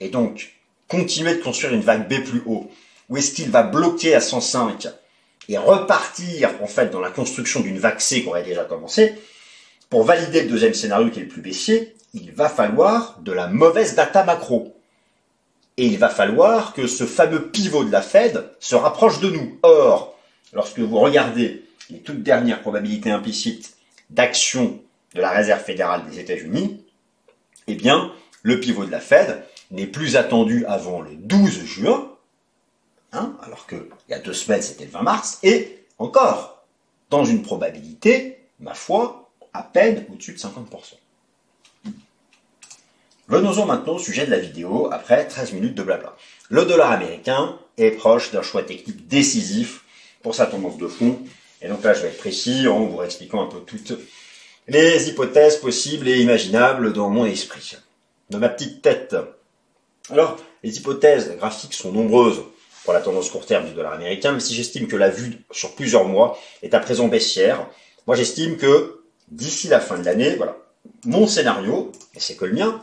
Et 0.00 0.08
donc, 0.08 0.54
continuer 0.88 1.34
de 1.34 1.42
construire 1.42 1.72
une 1.72 1.80
vague 1.80 2.08
B 2.08 2.22
plus 2.22 2.42
haut 2.46 2.70
Ou 3.08 3.16
est-ce 3.16 3.32
qu'il 3.32 3.50
va 3.50 3.62
bloquer 3.62 4.14
à 4.14 4.20
105 4.20 4.88
et 5.48 5.58
repartir 5.58 6.50
en 6.62 6.66
fait 6.66 6.90
dans 6.90 7.00
la 7.00 7.10
construction 7.10 7.60
d'une 7.60 7.78
vague 7.78 8.00
C 8.00 8.24
qu'on 8.24 8.32
a 8.32 8.42
déjà 8.42 8.64
commencé, 8.64 9.14
pour 9.90 10.04
valider 10.04 10.42
le 10.42 10.48
deuxième 10.48 10.74
scénario 10.74 11.10
qui 11.10 11.20
est 11.20 11.24
le 11.24 11.28
plus 11.28 11.42
baissier, 11.42 11.94
il 12.14 12.32
va 12.32 12.48
falloir 12.48 13.18
de 13.20 13.32
la 13.32 13.48
mauvaise 13.48 13.94
data 13.94 14.24
macro. 14.24 14.74
Et 15.76 15.86
il 15.86 15.98
va 15.98 16.08
falloir 16.08 16.72
que 16.72 16.86
ce 16.86 17.04
fameux 17.04 17.48
pivot 17.50 17.84
de 17.84 17.90
la 17.90 18.00
Fed 18.00 18.48
se 18.60 18.76
rapproche 18.76 19.20
de 19.20 19.30
nous. 19.30 19.58
Or, 19.62 20.16
lorsque 20.52 20.78
vous 20.78 20.98
regardez 20.98 21.64
les 21.90 21.98
toutes 21.98 22.22
dernières 22.22 22.60
probabilités 22.60 23.10
implicites 23.10 23.73
d'action 24.14 24.80
de 25.14 25.20
la 25.20 25.30
Réserve 25.30 25.62
fédérale 25.62 26.08
des 26.08 26.18
États-Unis, 26.18 26.84
eh 27.66 27.74
bien, 27.74 28.12
le 28.42 28.60
pivot 28.60 28.84
de 28.84 28.90
la 28.90 29.00
Fed 29.00 29.44
n'est 29.70 29.86
plus 29.86 30.16
attendu 30.16 30.64
avant 30.66 31.00
le 31.00 31.14
12 31.14 31.64
juin, 31.64 32.14
Hein, 33.14 33.36
alors 33.42 33.68
qu'il 33.68 33.86
y 34.08 34.12
a 34.12 34.18
deux 34.18 34.32
semaines 34.32 34.60
c'était 34.60 34.86
le 34.86 34.90
20 34.90 35.02
mars, 35.02 35.38
et 35.44 35.78
encore, 35.98 36.64
dans 37.10 37.24
une 37.24 37.42
probabilité, 37.42 38.40
ma 38.58 38.74
foi, 38.74 39.30
à 39.52 39.62
peine 39.62 40.04
au-dessus 40.12 40.32
de 40.32 40.38
50%. 40.38 40.64
Venons-en 43.28 43.66
maintenant 43.66 43.94
au 43.94 43.98
sujet 44.00 44.26
de 44.26 44.32
la 44.32 44.38
vidéo, 44.38 44.88
après 44.90 45.28
13 45.28 45.52
minutes 45.52 45.76
de 45.76 45.84
blabla. 45.84 46.16
Le 46.50 46.64
dollar 46.64 46.90
américain 46.90 47.56
est 47.78 47.92
proche 47.92 48.32
d'un 48.32 48.42
choix 48.42 48.64
technique 48.64 49.06
décisif 49.06 49.84
pour 50.22 50.34
sa 50.34 50.46
tendance 50.46 50.76
de 50.76 50.88
fond, 50.88 51.20
et 51.64 51.68
donc 51.68 51.82
là 51.82 51.94
je 51.94 52.02
vais 52.02 52.08
être 52.08 52.18
précis 52.18 52.68
en 52.68 52.84
vous 52.84 53.02
expliquant 53.02 53.42
un 53.42 53.46
peu 53.46 53.60
toutes 53.60 53.98
les 54.68 55.08
hypothèses 55.08 55.56
possibles 55.56 56.08
et 56.08 56.20
imaginables 56.20 56.92
dans 56.92 57.08
mon 57.08 57.24
esprit, 57.24 57.76
dans 58.30 58.38
ma 58.38 58.48
petite 58.48 58.82
tête. 58.82 59.16
Alors, 60.10 60.38
les 60.62 60.76
hypothèses 60.76 61.36
graphiques 61.36 61.74
sont 61.74 61.92
nombreuses 61.92 62.42
pour 62.84 62.92
la 62.92 63.00
tendance 63.00 63.30
court 63.30 63.46
terme 63.46 63.66
du 63.66 63.72
dollar 63.72 63.94
américain, 63.94 64.32
mais 64.32 64.40
si 64.40 64.54
j'estime 64.54 64.86
que 64.86 64.96
la 64.96 65.08
vue 65.08 65.38
sur 65.50 65.74
plusieurs 65.74 66.04
mois 66.04 66.38
est 66.62 66.74
à 66.74 66.80
présent 66.80 67.08
baissière, 67.08 67.66
moi 68.06 68.14
j'estime 68.14 68.56
que 68.56 69.00
d'ici 69.28 69.68
la 69.68 69.80
fin 69.80 69.98
de 69.98 70.04
l'année, 70.04 70.36
voilà, 70.36 70.56
mon 71.04 71.26
scénario, 71.26 71.92
et 72.14 72.20
c'est 72.20 72.36
que 72.36 72.44
le 72.44 72.52
mien, 72.52 72.82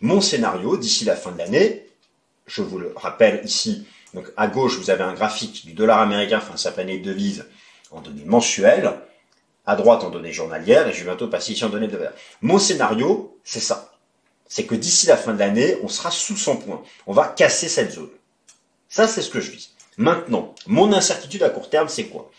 mon 0.00 0.20
scénario 0.20 0.76
d'ici 0.76 1.04
la 1.04 1.14
fin 1.14 1.30
de 1.30 1.38
l'année, 1.38 1.88
je 2.46 2.62
vous 2.62 2.78
le 2.78 2.92
rappelle 2.96 3.40
ici, 3.44 3.86
donc 4.14 4.26
à 4.36 4.48
gauche 4.48 4.76
vous 4.78 4.90
avez 4.90 5.04
un 5.04 5.14
graphique 5.14 5.66
du 5.66 5.72
dollar 5.72 6.00
américain 6.00 6.40
face 6.40 6.66
à 6.66 6.72
planète 6.72 7.02
de 7.02 7.12
devise 7.12 7.44
en 7.90 8.00
données 8.00 8.24
mensuelles, 8.24 9.00
à 9.66 9.76
droite 9.76 10.04
en 10.04 10.10
données 10.10 10.32
journalières, 10.32 10.88
et 10.88 10.92
je 10.92 11.00
vais 11.00 11.04
bientôt 11.04 11.28
passer 11.28 11.52
ici 11.52 11.64
en 11.64 11.68
données 11.68 11.88
de 11.88 12.00
Mon 12.40 12.58
scénario, 12.58 13.38
c'est 13.44 13.60
ça. 13.60 13.92
C'est 14.46 14.64
que 14.64 14.74
d'ici 14.74 15.06
la 15.06 15.16
fin 15.16 15.34
de 15.34 15.38
l'année, 15.38 15.76
on 15.82 15.88
sera 15.88 16.10
sous 16.10 16.36
100 16.36 16.56
points. 16.56 16.82
On 17.06 17.12
va 17.12 17.28
casser 17.28 17.68
cette 17.68 17.92
zone. 17.92 18.08
Ça, 18.88 19.06
c'est 19.06 19.20
ce 19.20 19.30
que 19.30 19.40
je 19.40 19.50
vis. 19.50 19.74
Maintenant, 19.98 20.54
mon 20.66 20.92
incertitude 20.92 21.42
à 21.42 21.50
court 21.50 21.68
terme, 21.68 21.88
c'est 21.88 22.06
quoi? 22.06 22.30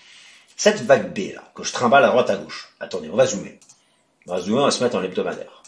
Cette 0.55 0.81
vague 0.81 1.13
B, 1.13 1.33
là, 1.35 1.43
que 1.53 1.63
je 1.63 1.71
trimballe 1.71 2.03
à 2.03 2.09
droite 2.09 2.29
à 2.29 2.37
gauche. 2.37 2.73
Attendez, 2.79 3.09
on 3.09 3.15
va 3.15 3.27
zoomer. 3.27 3.59
On 4.27 4.33
va 4.33 4.41
zoomer, 4.41 4.61
on 4.61 4.65
va 4.65 4.71
se 4.71 4.83
mettre 4.83 4.95
en 4.95 5.03
hebdomadaire. 5.03 5.63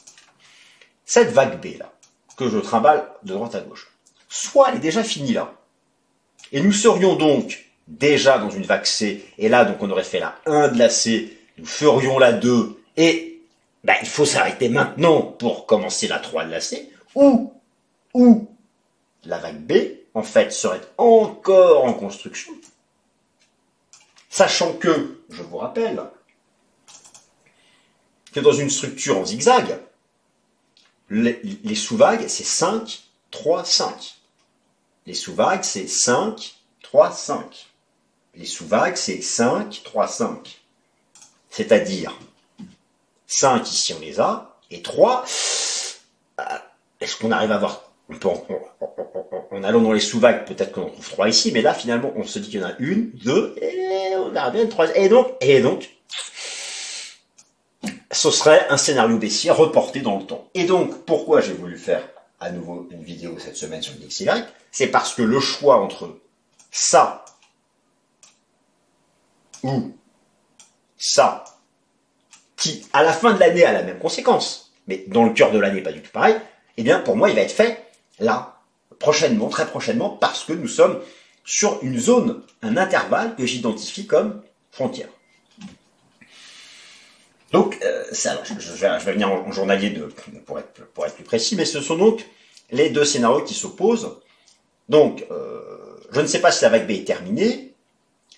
Cette 1.06 1.32
vague 1.32 1.62
B, 1.62 1.78
là, 1.78 1.94
que 2.38 2.50
je 2.50 2.58
trimballe 2.58 3.08
de 3.24 3.34
droite 3.34 3.54
à 3.56 3.62
gauche, 3.62 3.92
soit 4.28 4.70
elle 4.70 4.78
est 4.78 4.80
déjà 4.80 5.04
finie 5.04 5.34
là. 5.34 5.54
Et 6.52 6.62
nous 6.62 6.72
serions 6.72 7.16
donc 7.16 7.71
déjà 7.88 8.38
dans 8.38 8.50
une 8.50 8.64
vague 8.64 8.86
C, 8.86 9.26
et 9.38 9.50
là, 9.50 9.66
donc, 9.66 9.78
on 9.82 9.90
aurait 9.90 10.04
fait 10.04 10.20
la 10.20 10.36
1 10.46 10.70
de 10.70 10.80
la 10.80 10.90
C, 10.90 11.38
nous 11.58 11.66
ferions 11.66 12.20
la 12.20 12.34
2, 12.34 12.82
et 12.98 13.42
ben, 13.84 13.96
il 14.02 14.08
faut 14.08 14.26
s'arrêter 14.26 14.70
maintenant 14.70 15.22
pour 15.22 15.66
commencer 15.66 16.08
la 16.08 16.20
3 16.20 16.46
de 16.46 16.52
la 16.52 16.62
C, 16.62 16.92
ou, 17.16 17.54
ou 18.14 18.48
la 19.26 19.38
vague 19.38 19.62
B, 19.62 19.74
en 20.14 20.24
fait, 20.24 20.52
serait 20.52 20.82
encore 20.98 21.86
en 21.86 21.94
construction, 21.94 22.54
sachant 24.30 24.74
que, 24.74 25.20
je 25.30 25.42
vous 25.44 25.58
rappelle, 25.58 26.02
que 28.34 28.40
dans 28.40 28.54
une 28.54 28.70
structure 28.70 29.18
en 29.18 29.26
zigzag, 29.26 29.80
les, 31.10 31.76
sous-vagues, 31.76 32.28
c'est 32.28 32.46
5, 32.46 33.04
3, 33.32 33.66
5. 33.66 34.16
Les 35.06 35.14
sous-vagues, 35.14 35.64
c'est 35.64 35.88
5, 35.88 36.56
3, 36.82 37.12
5. 37.12 37.71
Les 38.36 38.46
sous-vagues, 38.46 38.96
c'est 38.96 39.22
5, 39.22 39.82
3, 39.84 40.08
5. 40.08 40.62
C'est-à-dire, 41.50 42.18
5 43.28 43.70
ici 43.70 43.94
on 43.94 44.00
les 44.00 44.20
a, 44.20 44.58
et 44.70 44.82
3, 44.82 45.26
euh, 46.40 46.44
est-ce 47.02 47.18
qu'on 47.18 47.32
arrive 47.32 47.52
à 47.52 47.58
voir 47.58 47.92
on 48.10 48.16
peut 48.16 48.30
en, 49.52 49.64
allant 49.64 49.82
dans 49.82 49.94
les 49.94 50.00
sous-vagues, 50.00 50.46
peut-être 50.46 50.72
qu'on 50.72 50.84
en 50.84 50.90
trouve 50.90 51.10
trois 51.10 51.30
ici, 51.30 51.52
mais 51.54 51.62
là, 51.62 51.74
finalement, 51.74 52.12
on 52.16 52.24
se 52.24 52.40
dit 52.40 52.50
qu'il 52.50 52.60
y 52.60 52.64
en 52.64 52.68
a 52.68 52.74
une, 52.80 53.12
deux, 53.12 53.56
et 53.62 54.16
on 54.16 54.36
a 54.36 54.50
bien 54.50 54.64
une 54.64 54.70
troisième. 54.70 55.02
Et 55.02 55.10
donc, 55.10 55.28
et 55.42 55.62
donc, 55.62 55.90
ce 58.12 58.32
serait 58.32 58.68
un 58.70 58.78
scénario 58.78 59.18
baissier 59.18 59.52
reporté 59.52 60.02
dans 60.02 60.18
le 60.18 60.26
temps. 60.26 60.48
Et 60.54 60.66
donc, 60.66 61.06
pourquoi 61.06 61.42
j'ai 61.42 61.54
voulu 61.54 61.78
faire 61.78 62.08
à 62.40 62.52
nouveau 62.52 62.88
une 62.92 63.04
vidéo 63.04 63.38
cette 63.40 63.56
semaine 63.56 63.82
sur 63.82 63.94
le 63.94 64.00
DXY 64.00 64.30
C'est 64.72 64.88
parce 64.88 65.14
que 65.14 65.22
le 65.22 65.40
choix 65.40 65.78
entre 65.82 66.18
ça 66.72 67.24
ou 69.64 69.94
ça, 70.98 71.44
qui, 72.56 72.86
à 72.94 73.04
la 73.04 73.14
fin 73.14 73.34
de 73.34 73.40
l'année, 73.40 73.66
a 73.66 73.72
la 73.72 73.84
même 73.84 74.00
conséquence, 74.00 74.72
mais 74.88 75.04
dans 75.08 75.24
le 75.24 75.32
cœur 75.32 75.52
de 75.52 75.60
l'année, 75.60 75.82
pas 75.82 75.92
du 75.92 76.02
tout 76.02 76.12
pareil, 76.12 76.36
eh 76.78 76.84
bien, 76.84 77.00
pour 77.00 77.16
moi, 77.16 77.30
il 77.30 77.36
va 77.36 77.42
être 77.42 77.52
fait 77.52 77.86
là, 78.20 78.60
prochainement, 79.00 79.50
très 79.50 79.66
prochainement, 79.66 80.10
parce 80.10 80.44
que 80.44 80.54
nous 80.54 80.68
sommes 80.68 81.02
sur 81.44 81.80
une 81.82 82.00
zone, 82.00 82.44
un 82.62 82.78
intervalle 82.78 83.36
que 83.36 83.46
j'identifie 83.46 84.06
comme 84.06 84.42
frontière. 84.72 85.10
Donc, 87.52 87.78
euh, 87.84 88.06
ça, 88.12 88.42
je, 88.46 88.72
vais, 88.74 88.98
venir 89.12 89.30
en, 89.30 89.52
journalier 89.52 89.90
de, 89.90 90.10
pour, 90.46 90.60
être, 90.60 90.86
pour 90.94 91.06
être 91.06 91.16
plus 91.16 91.24
précis, 91.24 91.56
mais 91.56 91.66
ce 91.66 91.82
sont 91.82 91.98
donc 91.98 92.26
les 92.72 92.90
deux 92.90 93.04
scénarios 93.04 93.44
qui 93.44 93.54
s'opposent. 93.54 94.18
Donc, 94.88 95.26
euh, 95.32 95.62
je 96.12 96.22
ne 96.22 96.28
sais 96.28 96.40
pas 96.40 96.52
si 96.52 96.64
la 96.64 96.70
vague 96.70 96.88
B 96.88 96.92
est 96.92 97.06
terminée. 97.06 97.71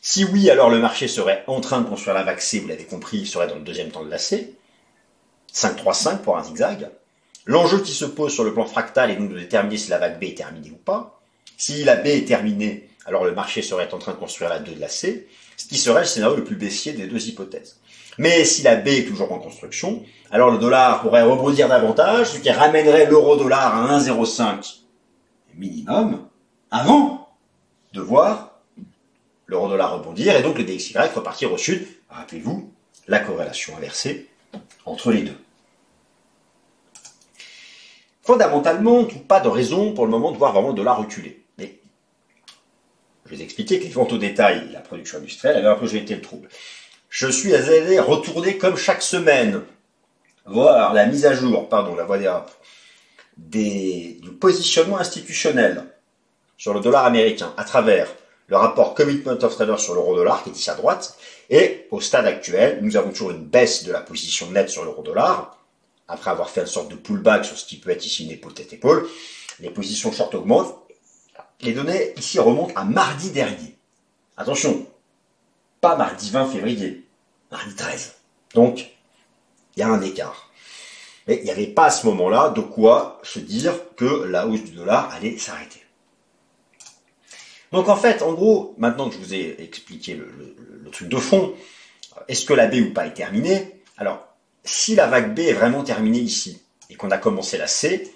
Si 0.06 0.26
oui, 0.26 0.50
alors 0.50 0.70
le 0.70 0.80
marché 0.80 1.08
serait 1.08 1.46
en 1.48 1.62
train 1.62 1.80
de 1.80 1.88
construire 1.88 2.14
la 2.14 2.38
C, 2.38 2.60
vous 2.60 2.68
l'avez 2.68 2.84
compris, 2.84 3.20
il 3.20 3.26
serait 3.26 3.48
dans 3.48 3.56
le 3.56 3.62
deuxième 3.62 3.90
temps 3.90 4.04
de 4.04 4.10
la 4.10 4.18
C. 4.18 4.54
5-3-5 5.54 6.18
pour 6.18 6.38
un 6.38 6.44
zigzag. 6.44 6.90
L'enjeu 7.46 7.80
qui 7.80 7.94
se 7.94 8.04
pose 8.04 8.34
sur 8.34 8.44
le 8.44 8.54
plan 8.54 8.66
fractal 8.66 9.12
est 9.12 9.16
donc 9.16 9.30
de 9.30 9.40
déterminer 9.40 9.78
si 9.78 9.90
la 9.90 10.00
vague 10.00 10.20
B 10.20 10.26
est 10.26 10.38
terminée 10.38 10.72
ou 10.72 10.76
pas. 10.76 11.22
Si 11.56 11.86
la 11.86 11.96
B 11.96 12.08
est 12.08 12.28
terminée, 12.28 12.90
alors 13.06 13.24
le 13.24 13.32
marché 13.32 13.62
serait 13.62 13.94
en 13.94 13.98
train 13.98 14.12
de 14.12 14.18
construire 14.18 14.50
la 14.50 14.60
2 14.60 14.74
de 14.74 14.82
la 14.82 14.90
C, 14.90 15.26
ce 15.56 15.68
qui 15.68 15.78
serait 15.78 16.02
le 16.02 16.06
scénario 16.06 16.36
le 16.36 16.44
plus 16.44 16.58
baissier 16.58 16.92
des 16.92 17.08
deux 17.08 17.26
hypothèses. 17.30 17.80
Mais 18.18 18.44
si 18.44 18.62
la 18.62 18.76
B 18.76 18.90
est 18.90 19.08
toujours 19.08 19.32
en 19.32 19.40
construction, 19.40 20.04
alors 20.32 20.52
le 20.52 20.58
dollar 20.58 21.02
pourrait 21.02 21.24
rebondir 21.24 21.70
davantage, 21.70 22.28
ce 22.28 22.40
qui 22.40 22.52
ramènerait 22.52 23.06
l'euro-dollar 23.06 23.90
à 23.90 24.00
1,05 24.00 24.80
minimum, 25.56 26.28
avant 26.72 27.30
de 27.94 28.02
voir 28.02 28.53
l'euro-dollar 29.48 29.98
rebondir 29.98 30.36
et 30.36 30.42
donc 30.42 30.58
le 30.58 30.64
DXY 30.64 30.98
repartir 31.16 31.52
au 31.52 31.58
sud. 31.58 31.88
Rappelez-vous 32.10 32.72
la 33.08 33.20
corrélation 33.20 33.76
inversée 33.78 34.30
entre 34.86 35.12
les 35.12 35.24
deux. 35.24 35.38
Fondamentalement, 38.22 39.06
pas 39.28 39.42
de 39.42 39.50
raison 39.50 39.94
pour 39.94 40.06
le 40.06 40.12
moment 40.12 40.32
de 40.32 40.38
voir 40.38 40.54
vraiment 40.54 40.70
le 40.70 40.76
dollar 40.76 40.98
reculer. 40.98 41.44
Mais 41.58 41.80
je 43.26 43.32
vais 43.32 43.36
vous 43.36 43.42
expliquer 43.42 43.80
que 43.80 43.84
les 43.84 43.90
ventes 43.90 44.14
au 44.14 44.18
détail 44.18 44.70
la 44.72 44.80
production 44.80 45.18
industrielle 45.18 45.58
avaient 45.58 45.68
un 45.68 45.76
peu 45.76 45.94
été 45.94 46.16
le 46.16 46.22
trouble. 46.22 46.48
Je 47.10 47.28
suis 47.28 47.54
allé 47.54 48.00
retourner 48.00 48.58
comme 48.58 48.78
chaque 48.78 49.02
semaine 49.02 49.62
voir 50.46 50.94
la 50.94 51.06
mise 51.06 51.26
à 51.26 51.34
jour, 51.34 51.70
pardon, 51.70 51.96
la 51.96 52.06
voie 52.06 52.18
des, 53.38 54.20
du 54.22 54.32
positionnement 54.32 54.98
institutionnel 54.98 55.84
sur 56.58 56.74
le 56.74 56.80
dollar 56.80 57.06
américain 57.06 57.54
à 57.58 57.64
travers 57.64 58.08
le 58.48 58.58
rapport 58.58 58.94
Commitment 58.94 59.42
of 59.42 59.56
Traders 59.56 59.80
sur 59.80 59.96
l'euro-dollar 59.96 60.44
qui 60.44 60.50
est 60.50 60.54
ici 60.54 60.70
à 60.70 60.76
droite. 60.76 61.18
Et 61.50 61.88
au 61.92 62.02
stade 62.02 62.26
actuel, 62.26 62.80
nous 62.82 62.98
avons 62.98 63.12
toujours 63.12 63.32
une 63.32 63.46
baisse 63.46 63.84
de 63.84 63.92
la 63.92 64.02
position 64.02 64.50
nette 64.52 64.70
sur 64.70 64.84
l'euro-dollar 64.84 65.58
après 66.08 66.32
avoir 66.32 66.50
fait 66.50 66.62
une 66.62 66.68
sorte 66.68 66.90
de 66.90 66.96
pullback 66.96 67.46
sur 67.46 67.58
ce 67.58 67.66
qui 67.66 67.78
peut 67.78 67.90
être 67.90 68.06
ici 68.06 68.26
une 68.26 68.32
épaule 68.32 68.54
tête 68.54 68.74
épaule, 68.74 69.08
les 69.60 69.70
positions 69.70 70.12
short 70.12 70.34
augmentent. 70.36 70.76
Les 71.62 71.74
données 71.74 72.14
ici 72.18 72.40
remontent 72.40 72.74
à 72.76 72.84
mardi 72.84 73.32
dernier. 73.32 73.78
Attention, 74.36 74.86
pas 75.80 75.96
mardi 75.96 76.30
20 76.30 76.48
février, 76.48 77.06
mardi 77.52 77.74
13. 77.76 78.16
Donc, 78.54 78.92
il 79.76 79.80
y 79.80 79.84
a 79.84 79.88
un 79.88 80.02
écart. 80.02 80.50
Mais 81.28 81.38
il 81.38 81.44
n'y 81.46 81.52
avait 81.52 81.68
pas 81.68 81.86
à 81.86 81.92
ce 81.92 82.06
moment-là 82.08 82.50
de 82.50 82.62
quoi 82.62 83.22
se 83.24 83.40
dire 83.40 83.74
que 83.96 84.26
la 84.26 84.46
hausse 84.46 84.64
du 84.64 84.72
dollar 84.72 85.10
allait 85.14 85.38
s'arrêter. 85.38 85.83
Donc 87.74 87.90
en 87.90 87.96
fait, 87.96 88.22
en 88.22 88.34
gros, 88.34 88.76
maintenant 88.78 89.10
que 89.10 89.16
je 89.16 89.20
vous 89.20 89.34
ai 89.34 89.56
expliqué 89.60 90.14
le, 90.14 90.92
truc 90.92 91.10
de 91.10 91.18
fond, 91.18 91.56
est-ce 92.28 92.46
que 92.46 92.54
la 92.54 92.68
B 92.68 92.76
ou 92.76 92.94
pas 92.94 93.08
est 93.08 93.16
terminée? 93.16 93.82
Alors, 93.98 94.28
si 94.64 94.94
la 94.94 95.08
vague 95.08 95.34
B 95.34 95.40
est 95.40 95.54
vraiment 95.54 95.84
terminée 95.84 96.20
ici, 96.20 96.62
et 96.92 96.96
qu'on 96.96 97.10
a 97.10 97.18
commencé 97.18 97.58
la 97.58 97.66
C, 97.66 98.14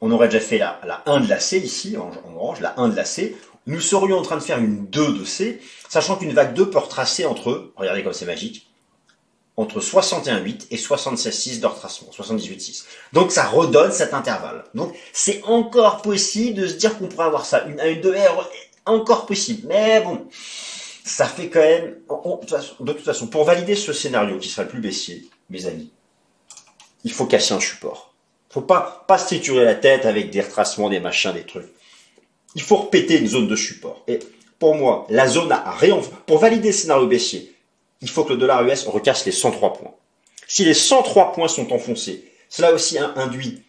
on 0.00 0.10
aurait 0.10 0.28
déjà 0.28 0.40
fait 0.40 0.56
la, 0.56 0.80
la 0.86 1.02
1 1.04 1.20
de 1.20 1.28
la 1.28 1.38
C 1.38 1.58
ici, 1.58 1.98
en, 1.98 2.10
orange, 2.34 2.60
la 2.60 2.72
1 2.80 2.88
de 2.88 2.96
la 2.96 3.04
C, 3.04 3.36
nous 3.66 3.80
serions 3.80 4.16
en 4.16 4.22
train 4.22 4.36
de 4.36 4.42
faire 4.42 4.58
une 4.58 4.86
2 4.86 5.12
de 5.12 5.24
C, 5.26 5.60
sachant 5.90 6.16
qu'une 6.16 6.32
vague 6.32 6.54
2 6.54 6.70
peut 6.70 6.78
retracer 6.78 7.26
entre, 7.26 7.72
regardez 7.76 8.02
comme 8.02 8.14
c'est 8.14 8.24
magique, 8.24 8.66
entre 9.58 9.80
61,8 9.80 10.68
et 10.70 10.76
76,6 10.76 11.60
de 11.60 11.66
retracement, 11.66 12.08
78,6. 12.16 12.84
Donc 13.12 13.30
ça 13.30 13.44
redonne 13.44 13.92
cet 13.92 14.14
intervalle. 14.14 14.64
Donc 14.74 14.96
c'est 15.12 15.42
encore 15.44 16.00
possible 16.00 16.62
de 16.62 16.66
se 16.66 16.74
dire 16.74 16.96
qu'on 16.96 17.08
pourrait 17.08 17.26
avoir 17.26 17.44
ça. 17.44 17.66
Une 17.66 17.78
1, 17.78 17.88
une 17.90 18.00
2 18.00 18.10
R, 18.10 18.50
encore 18.90 19.26
possible. 19.26 19.68
Mais 19.68 20.00
bon, 20.00 20.26
ça 21.04 21.26
fait 21.26 21.48
quand 21.48 21.60
même, 21.60 21.96
de 22.80 22.92
toute 22.92 23.04
façon, 23.04 23.26
pour 23.26 23.44
valider 23.44 23.74
ce 23.74 23.92
scénario 23.92 24.38
qui 24.38 24.48
sera 24.48 24.62
le 24.62 24.68
plus 24.68 24.80
baissier, 24.80 25.28
mes 25.48 25.66
amis, 25.66 25.90
il 27.04 27.12
faut 27.12 27.26
casser 27.26 27.54
un 27.54 27.60
support. 27.60 28.14
Il 28.50 28.54
Faut 28.54 28.60
pas, 28.62 29.04
pas 29.06 29.18
se 29.18 29.26
triturer 29.26 29.64
la 29.64 29.74
tête 29.74 30.06
avec 30.06 30.30
des 30.30 30.40
retracements, 30.40 30.90
des 30.90 31.00
machins, 31.00 31.32
des 31.32 31.44
trucs. 31.44 31.68
Il 32.54 32.62
faut 32.62 32.76
repéter 32.76 33.18
une 33.18 33.28
zone 33.28 33.48
de 33.48 33.56
support. 33.56 34.02
Et 34.08 34.18
pour 34.58 34.74
moi, 34.74 35.06
la 35.08 35.28
zone 35.28 35.52
a 35.52 35.70
rien, 35.70 35.98
pour 36.26 36.38
valider 36.38 36.68
le 36.68 36.74
scénario 36.74 37.06
baissier, 37.06 37.54
il 38.00 38.08
faut 38.08 38.24
que 38.24 38.32
le 38.32 38.38
dollar 38.38 38.66
US 38.66 38.86
recasse 38.86 39.24
les 39.24 39.32
103 39.32 39.74
points. 39.74 39.94
Si 40.46 40.64
les 40.64 40.74
103 40.74 41.32
points 41.32 41.48
sont 41.48 41.72
enfoncés, 41.72 42.24
cela 42.48 42.72
aussi 42.72 42.98
induit 42.98 43.62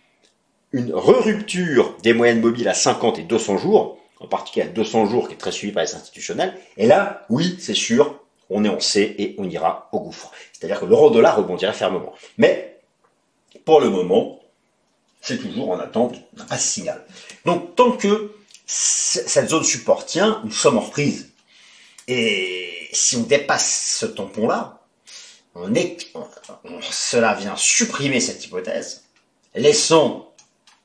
une 0.72 0.94
re-rupture 0.94 1.96
des 2.02 2.14
moyennes 2.14 2.42
mobiles 2.42 2.68
à 2.68 2.74
50 2.74 3.20
et 3.20 3.24
200 3.24 3.58
jours, 3.58 4.00
en 4.22 4.28
particulier 4.28 4.66
à 4.66 4.70
200 4.70 5.08
jours 5.08 5.28
qui 5.28 5.34
est 5.34 5.38
très 5.38 5.52
suivi 5.52 5.74
par 5.74 5.84
les 5.84 5.96
institutionnels. 5.96 6.58
Et 6.78 6.86
là, 6.86 7.26
oui, 7.30 7.58
c'est 7.60 7.74
sûr, 7.74 8.20
on 8.50 8.64
est 8.64 8.70
en 8.70 8.80
C 8.80 9.16
et 9.18 9.36
on 9.38 9.50
ira 9.50 9.90
au 9.92 10.00
gouffre. 10.00 10.32
C'est-à-dire 10.54 10.80
que 10.80 10.86
l'euro-dollar 10.86 11.38
rebondira 11.38 11.74
fermement. 11.74 12.14
Mais, 12.38 12.80
pour 13.66 13.82
le 13.82 13.90
moment, 13.90 14.40
c'est 15.22 15.40
toujours 15.40 15.72
en 15.72 15.80
attente 15.80 16.16
d'un 16.34 16.58
signal. 16.58 17.04
Donc, 17.46 17.76
tant 17.76 17.92
que 17.92 18.32
cette 18.66 19.50
zone 19.50 19.64
support 19.64 20.06
tient, 20.06 20.42
nous 20.44 20.52
sommes 20.52 20.78
en 20.78 20.82
reprise. 20.82 21.32
Et 22.08 22.90
si 22.94 23.16
on 23.16 23.22
dépasse 23.22 23.98
ce 24.00 24.06
tampon-là, 24.06 24.80
cela 26.90 27.34
vient 27.34 27.56
supprimer 27.58 28.20
cette 28.20 28.46
hypothèse, 28.46 29.04
laissant 29.56 30.34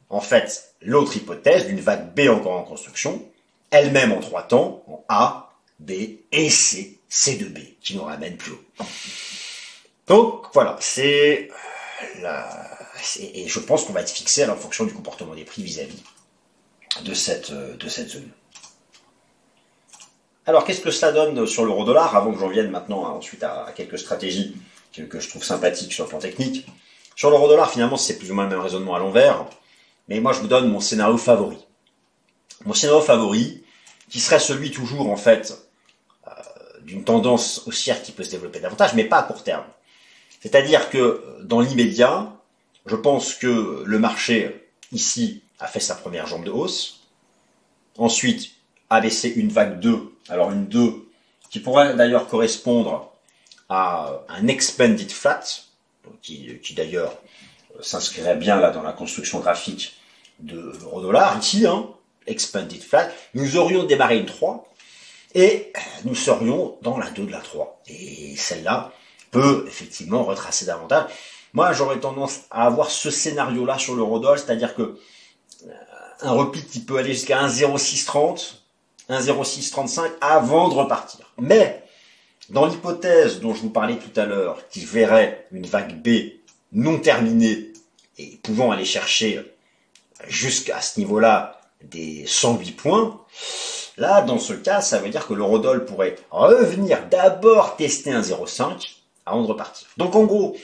en 0.09 0.21
fait 0.21 0.66
l'autre 0.83 1.17
hypothèse 1.17 1.67
d'une 1.67 1.81
vague 1.81 2.15
B 2.15 2.29
encore 2.29 2.59
en 2.59 2.63
construction, 2.63 3.23
elle-même 3.71 4.13
en 4.13 4.21
trois 4.21 4.43
temps, 4.43 4.83
en 4.87 5.05
A, 5.09 5.55
B 5.79 5.93
et 6.33 6.51
C, 6.51 6.99
C2B, 7.11 7.75
qui 7.81 7.97
nous 7.97 8.05
ramène 8.05 8.37
plus 8.37 8.53
haut. 8.53 8.65
Donc 10.07 10.47
voilà, 10.55 10.77
c'est. 10.81 11.51
Et 13.21 13.49
je 13.49 13.59
pense 13.61 13.85
qu'on 13.85 13.93
va 13.93 14.01
être 14.01 14.11
fixé 14.11 14.45
en 14.47 14.57
fonction 14.57 14.85
du 14.85 14.93
comportement 14.93 15.35
des 15.35 15.45
prix 15.45 15.63
vis-à-vis 15.63 16.03
de, 17.03 17.13
cette, 17.15 17.47
zone. 17.47 18.29
Alors 20.47 20.65
qu'est-ce 20.65 20.81
que 20.81 20.91
cela 20.91 21.13
donne 21.13 21.47
sur 21.47 21.65
l'euro 21.65 21.85
dollar 21.85 22.17
avant 22.17 22.33
que 22.33 22.39
j'en 22.39 22.49
vienne 22.49 22.71
maintenant 22.71 23.05
ensuite 23.05 23.43
à, 23.43 23.73
quelques 23.75 23.99
stratégies 23.99 24.57
que, 24.95 25.03
que, 25.03 25.21
je 25.21 25.29
trouve 25.29 25.45
sympathiques 25.45 25.93
sur 25.93 26.05
le 26.05 26.11
plan 26.11 26.19
technique? 26.19 26.67
Sur 27.17 27.31
l'euro 27.31 27.49
dollar 27.49 27.71
finalement 27.71 27.97
c'est 27.97 28.19
plus 28.19 28.31
ou 28.31 28.35
moins 28.35 28.45
le 28.45 28.51
même 28.51 28.61
raisonnement 28.61 28.95
à 28.95 28.99
l'envers. 28.99 29.47
Mais 30.09 30.21
moi, 30.21 30.33
je 30.33 30.41
vous 30.41 30.49
donne 30.49 30.71
mon 30.71 30.81
scénario 30.81 31.17
favori. 31.17 31.59
Mon 32.65 32.75
scénario 32.75 33.03
favori, 33.03 33.65
qui 34.09 34.21
serait 34.21 34.39
celui 34.39 34.71
toujours, 34.71 35.11
en 35.11 35.17
fait, 35.17 35.57
euh, 36.27 36.31
d'une 36.83 37.05
tendance 37.05 37.67
haussière 37.67 38.03
qui 38.03 38.13
peut 38.13 38.23
se 38.23 38.31
développer 38.31 38.61
davantage, 38.61 38.95
mais 38.95 39.05
pas 39.05 39.19
à 39.19 39.23
court 39.25 39.43
terme. 39.43 39.65
C'est-à-dire 40.41 40.91
que 40.91 41.41
dans 41.43 41.61
l'immédiat, 41.61 42.33
je 42.87 42.97
pense 42.97 43.35
que 43.35 43.83
le 43.85 43.99
marché, 43.99 44.71
ici, 44.93 45.43
a 45.59 45.67
fait 45.67 45.81
sa 45.81 45.95
première 45.95 46.27
jambe 46.27 46.45
de 46.45 46.51
hausse. 46.51 47.01
Ensuite, 47.99 48.53
a 48.91 49.01
laissé 49.01 49.29
une 49.29 49.49
vague 49.49 49.81
2, 49.81 50.13
alors 50.29 50.53
une 50.53 50.67
2, 50.67 51.09
qui 51.51 51.61
pourrait 51.61 51.97
d'ailleurs 51.97 52.29
correspondre 52.29 53.13
à 53.69 54.21
un 54.29 54.47
expanded 54.47 55.11
flat, 55.11 55.43
qui, 56.23 56.61
qui 56.63 56.75
d'ailleurs 56.75 57.19
s'inscrirait 57.81 58.37
bien 58.37 58.57
là 58.57 58.71
dans 58.71 58.83
la 58.83 58.93
construction 58.93 59.41
graphique 59.41 59.97
de 60.41 60.73
l'euro-dollar, 60.81 61.39
ici, 61.39 61.67
hein, 61.67 61.89
expanded 62.27 62.83
flat, 62.83 63.11
nous 63.35 63.57
aurions 63.57 63.85
démarré 63.85 64.19
une 64.19 64.27
3 64.27 64.73
et 65.35 65.73
nous 66.05 66.15
serions 66.15 66.77
dans 66.83 66.99
la 66.99 67.11
2 67.11 67.27
de 67.27 67.33
la 67.33 67.41
3. 67.41 67.83
Et 67.89 68.37
celle-là 68.37 68.93
peut 69.31 69.65
effectivement 69.67 70.25
retracer 70.25 70.67
davantage. 70.67 71.11
Moi, 71.53 71.73
j'aurais 71.73 72.01
tendance 72.01 72.41
à 72.51 72.67
avoir 72.67 72.91
ce 72.91 73.11
scénario-là 73.11 73.79
sur 73.79 73.95
l'euro-dollar, 73.95 74.39
c'est-à-dire 74.39 74.75
que 74.75 74.83
euh, 74.83 75.73
un 76.23 76.33
repli 76.33 76.65
qui 76.65 76.81
peut 76.81 76.99
aller 76.99 77.13
jusqu'à 77.13 77.47
1,0630, 77.47 78.57
1,0635 79.11 80.11
avant 80.21 80.69
de 80.69 80.75
repartir. 80.75 81.33
Mais 81.39 81.83
dans 82.51 82.67
l'hypothèse 82.67 83.41
dont 83.41 83.55
je 83.55 83.63
vous 83.63 83.71
parlais 83.71 83.97
tout 83.97 84.21
à 84.21 84.25
l'heure, 84.25 84.69
qui 84.69 84.85
verrait 84.85 85.47
une 85.53 85.67
vague 85.67 86.01
B 86.03 86.09
non 86.77 86.99
terminés 86.99 87.73
et 88.19 88.39
pouvant 88.43 88.71
aller 88.71 88.85
chercher 88.85 89.43
jusqu'à 90.29 90.81
ce 90.81 91.01
niveau-là 91.01 91.61
des 91.83 92.25
108 92.27 92.73
points, 92.73 93.21
là, 93.97 94.21
dans 94.23 94.39
ce 94.39 94.53
cas, 94.53 94.81
ça 94.83 94.99
veut 94.99 95.09
dire 95.09 95.27
que 95.27 95.35
l'eurodoll 95.35 95.87
pourrait 95.87 96.17
revenir 96.31 97.09
d'abord 97.09 97.77
tester 97.77 98.13
un 98.13 98.21
0,5 98.21 98.97
avant 99.25 99.43
de 99.43 99.49
repartir. 99.49 99.89
Donc 99.97 100.15
en 100.15 100.25
gros, 100.25 100.57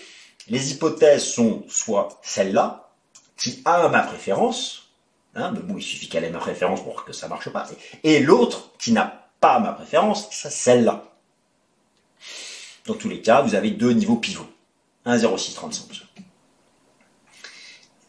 les 0.49 0.73
hypothèses 0.73 1.25
sont 1.25 1.65
soit 1.69 2.21
celle-là, 2.23 2.91
qui 3.39 3.63
a 3.65 3.89
ma 3.89 4.03
préférence, 4.03 4.91
hein, 5.35 5.51
mais 5.55 5.61
bon, 5.61 5.79
il 5.79 5.83
suffit 5.83 6.09
qu'elle 6.09 6.25
ait 6.25 6.31
ma 6.31 6.39
préférence 6.39 6.83
pour 6.83 7.05
que 7.05 7.13
ça 7.13 7.27
marche 7.27 7.49
pas, 7.49 7.67
et 8.05 8.21
l'autre 8.21 8.71
qui 8.79 8.93
n'a 8.93 9.31
pas 9.41 9.59
ma 9.61 9.73
préférence, 9.73 10.29
c'est 10.31 10.51
celle-là. 10.51 11.05
Dans 12.87 12.95
tous 12.95 13.09
les 13.09 13.23
cas, 13.23 13.41
vous 13.41 13.55
avez 13.55 13.71
deux 13.71 13.93
niveaux 13.93 14.17
pivots. 14.17 14.52
1, 15.05 15.19
0, 15.19 15.39
6, 15.39 15.55
35. 15.55 16.03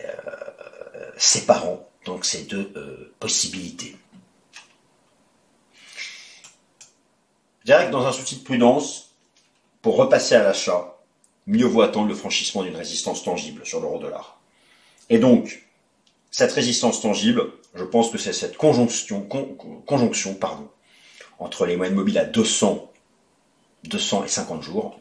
Euh, 0.02 1.12
séparant 1.18 1.88
donc 2.06 2.26
ces 2.26 2.44
deux 2.44 2.72
euh, 2.76 3.14
possibilités. 3.20 3.96
Je 7.62 7.72
dirais 7.72 7.88
que 7.88 7.92
dans 7.92 8.06
un 8.06 8.12
souci 8.12 8.38
de 8.38 8.44
prudence, 8.44 9.16
pour 9.82 9.96
repasser 9.96 10.36
à 10.36 10.44
l'achat, 10.44 10.98
mieux 11.48 11.66
vaut 11.66 11.82
attendre 11.82 12.10
le 12.10 12.16
franchissement 12.16 12.64
d'une 12.64 12.76
résistance 12.76 13.24
tangible 13.24 13.66
sur 13.66 13.80
l'euro 13.80 14.00
dollar. 14.00 14.40
Et 15.10 15.18
donc, 15.18 15.66
cette 16.32 16.52
résistance 16.52 17.02
tangible, 17.02 17.52
je 17.76 17.84
pense 17.84 18.10
que 18.10 18.18
c'est 18.18 18.34
cette 18.34 18.58
conjonction, 18.58 19.22
conjonction 19.86 20.34
pardon, 20.36 20.70
entre 21.40 21.66
les 21.66 21.78
moyennes 21.78 21.96
mobiles 21.96 22.18
à 22.18 22.26
200, 22.26 22.92
200 23.86 24.26
et 24.26 24.28
50 24.28 24.62
jours. 24.62 25.00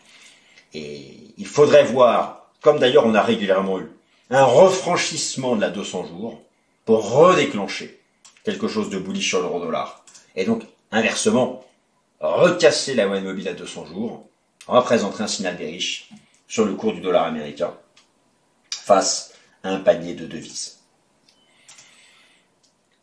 Et 0.75 1.35
il 1.37 1.47
faudrait 1.47 1.85
voir, 1.85 2.51
comme 2.61 2.79
d'ailleurs 2.79 3.07
on 3.07 3.15
a 3.15 3.23
régulièrement 3.23 3.81
eu, 3.81 3.91
un 4.31 4.45
refranchissement 4.45 5.57
de 5.57 5.61
la 5.61 5.71
200 5.71 6.07
jours 6.07 6.41
pour 6.85 7.11
redéclencher 7.11 8.01
quelque 8.45 8.69
chose 8.69 8.91
de 8.91 8.99
bullish 8.99 9.29
sur 9.29 9.41
l'euro 9.41 9.61
dollar. 9.61 10.05
Et 10.35 10.45
donc, 10.45 10.63
inversement, 10.91 11.65
recasser 12.21 12.95
la 12.95 13.07
moyenne 13.07 13.25
mobile 13.25 13.49
à 13.49 13.53
200 13.53 13.87
jours 13.87 14.27
représenterait 14.67 15.25
un 15.25 15.29
signal 15.29 15.57
bearish 15.57 16.09
sur 16.49 16.65
le 16.65 16.75
cours 16.75 16.93
du 16.93 17.01
dollar 17.01 17.25
américain 17.25 17.75
face 18.71 19.35
à 19.63 19.71
un 19.71 19.81
panier 19.81 20.15
de 20.15 20.27
devises. 20.27 20.79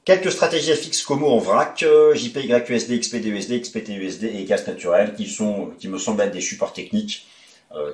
Quelques 0.05 0.31
stratégies 0.31 0.73
FX 0.73 1.03
Como 1.03 1.27
en 1.29 1.37
vrac, 1.37 1.85
JPYUSD, 2.13 2.99
XPDUSD, 2.99 3.61
XPTUSD 3.61 4.23
et 4.23 4.43
gaz 4.45 4.65
naturel 4.65 5.13
qui 5.13 5.27
sont, 5.27 5.71
qui 5.77 5.87
me 5.87 5.99
semblent 5.99 6.21
être 6.21 6.31
des 6.31 6.41
supports 6.41 6.73
techniques 6.73 7.27
euh, 7.27 7.38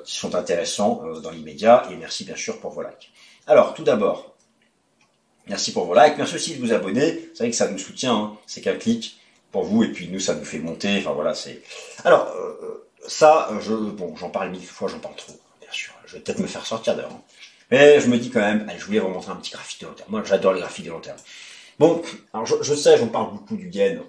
qui 0.03 0.15
sont 0.15 0.35
intéressants 0.35 1.01
euh, 1.05 1.19
dans 1.19 1.31
l'immédiat. 1.31 1.87
Et 1.91 1.95
merci 1.95 2.23
bien 2.23 2.35
sûr 2.35 2.59
pour 2.59 2.71
vos 2.71 2.81
likes. 2.81 3.11
Alors, 3.47 3.73
tout 3.73 3.83
d'abord, 3.83 4.35
merci 5.47 5.73
pour 5.73 5.85
vos 5.85 5.93
likes. 5.93 6.17
Merci 6.17 6.35
aussi 6.35 6.55
de 6.55 6.65
vous 6.65 6.73
abonner. 6.73 7.29
C'est 7.33 7.43
vrai 7.43 7.49
que 7.49 7.55
ça 7.55 7.69
nous 7.69 7.77
soutient. 7.77 8.15
Hein. 8.15 8.37
C'est 8.47 8.61
qu'un 8.61 8.75
clic 8.75 9.19
pour 9.51 9.63
vous 9.63 9.83
et 9.83 9.89
puis 9.89 10.09
nous, 10.09 10.19
ça 10.19 10.35
nous 10.35 10.45
fait 10.45 10.59
monter. 10.59 10.97
Enfin 10.99 11.11
voilà, 11.11 11.33
c'est. 11.33 11.61
Alors, 12.03 12.27
euh, 12.35 12.89
ça, 13.07 13.49
je, 13.61 13.73
bon, 13.73 14.15
j'en 14.15 14.29
parle 14.29 14.51
mille 14.51 14.65
fois, 14.65 14.87
j'en 14.87 14.99
parle 14.99 15.15
trop, 15.15 15.33
bien 15.61 15.71
sûr. 15.71 15.93
Je 16.05 16.15
vais 16.15 16.21
peut-être 16.21 16.39
me 16.39 16.47
faire 16.47 16.65
sortir 16.65 16.95
d'ailleurs. 16.95 17.11
Hein. 17.11 17.21
Mais 17.71 17.99
je 17.99 18.07
me 18.07 18.17
dis 18.17 18.29
quand 18.29 18.41
même, 18.41 18.67
allez, 18.69 18.79
je 18.79 18.85
voulais 18.85 18.99
vous 18.99 19.07
montrer 19.07 19.31
un 19.31 19.37
petit 19.37 19.51
graphique 19.51 19.81
de 19.81 19.87
long 19.87 19.93
terme. 19.93 20.09
Moi, 20.11 20.23
j'adore 20.25 20.53
les 20.53 20.61
graphiques 20.61 20.85
de 20.85 20.91
long 20.91 20.99
terme. 20.99 21.17
Bon, 21.79 22.01
alors 22.33 22.45
je, 22.45 22.73
sais, 22.73 22.97
j'en 22.97 23.07
parle 23.07 23.31
beaucoup 23.31 23.57
du 23.57 23.67
gain. 23.67 23.99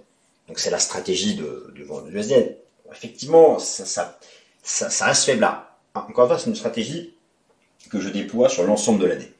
Donc 0.46 0.58
c'est 0.58 0.70
la 0.70 0.78
stratégie 0.78 1.34
de, 1.34 1.72
de 1.74 2.10
du 2.10 2.16
USD. 2.16 2.56
Effectivement, 2.92 3.58
ça, 3.58 3.84
ça, 3.84 4.18
ça, 4.66 4.90
ça 4.90 5.06
reste 5.06 5.24
faible 5.24 5.42
là. 5.42 5.78
Encore 5.94 6.24
une 6.24 6.30
fois, 6.30 6.38
c'est 6.38 6.50
une 6.50 6.56
stratégie 6.56 7.14
que 7.88 8.00
je 8.00 8.08
déploie 8.08 8.48
sur 8.48 8.64
l'ensemble 8.64 9.00
de 9.00 9.06
l'année. 9.06 9.32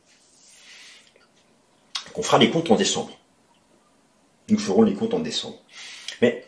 On 2.15 2.23
fera 2.23 2.39
les 2.39 2.49
comptes 2.49 2.71
en 2.71 2.77
décembre. 2.77 3.19
Nous 4.49 4.59
ferons 4.59 4.83
les 4.83 4.95
comptes 4.95 5.13
en 5.13 5.19
décembre. 5.19 5.59
Mais 6.23 6.47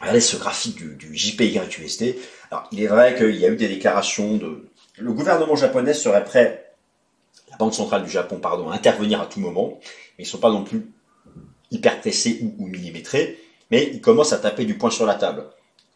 regardez 0.00 0.20
ce 0.20 0.36
graphique 0.36 0.76
du, 0.76 1.14
JPYUSD. 1.14 2.14
Alors, 2.50 2.68
il 2.70 2.82
est 2.82 2.86
vrai 2.86 3.16
qu'il 3.16 3.34
y 3.34 3.44
a 3.44 3.48
eu 3.48 3.56
des 3.56 3.68
déclarations 3.68 4.36
de... 4.36 4.70
Le 4.96 5.12
gouvernement 5.12 5.56
japonais 5.56 5.92
serait 5.92 6.24
prêt, 6.24 6.72
la 7.50 7.56
Banque 7.56 7.74
centrale 7.74 8.04
du 8.04 8.10
Japon, 8.10 8.38
pardon, 8.38 8.70
à 8.70 8.76
intervenir 8.76 9.20
à 9.20 9.26
tout 9.26 9.40
moment, 9.40 9.80
mais 10.16 10.24
ils 10.24 10.26
ne 10.26 10.28
sont 10.28 10.38
pas 10.38 10.50
non 10.50 10.62
plus 10.62 10.86
hyper 11.72 12.00
pressés 12.00 12.38
ou, 12.40 12.54
ou 12.58 12.66
millimétrés, 12.68 13.40
mais 13.72 13.90
ils 13.92 14.00
commencent 14.00 14.32
à 14.32 14.38
taper 14.38 14.64
du 14.64 14.78
poing 14.78 14.90
sur 14.90 15.04
la 15.04 15.16
table. 15.16 15.50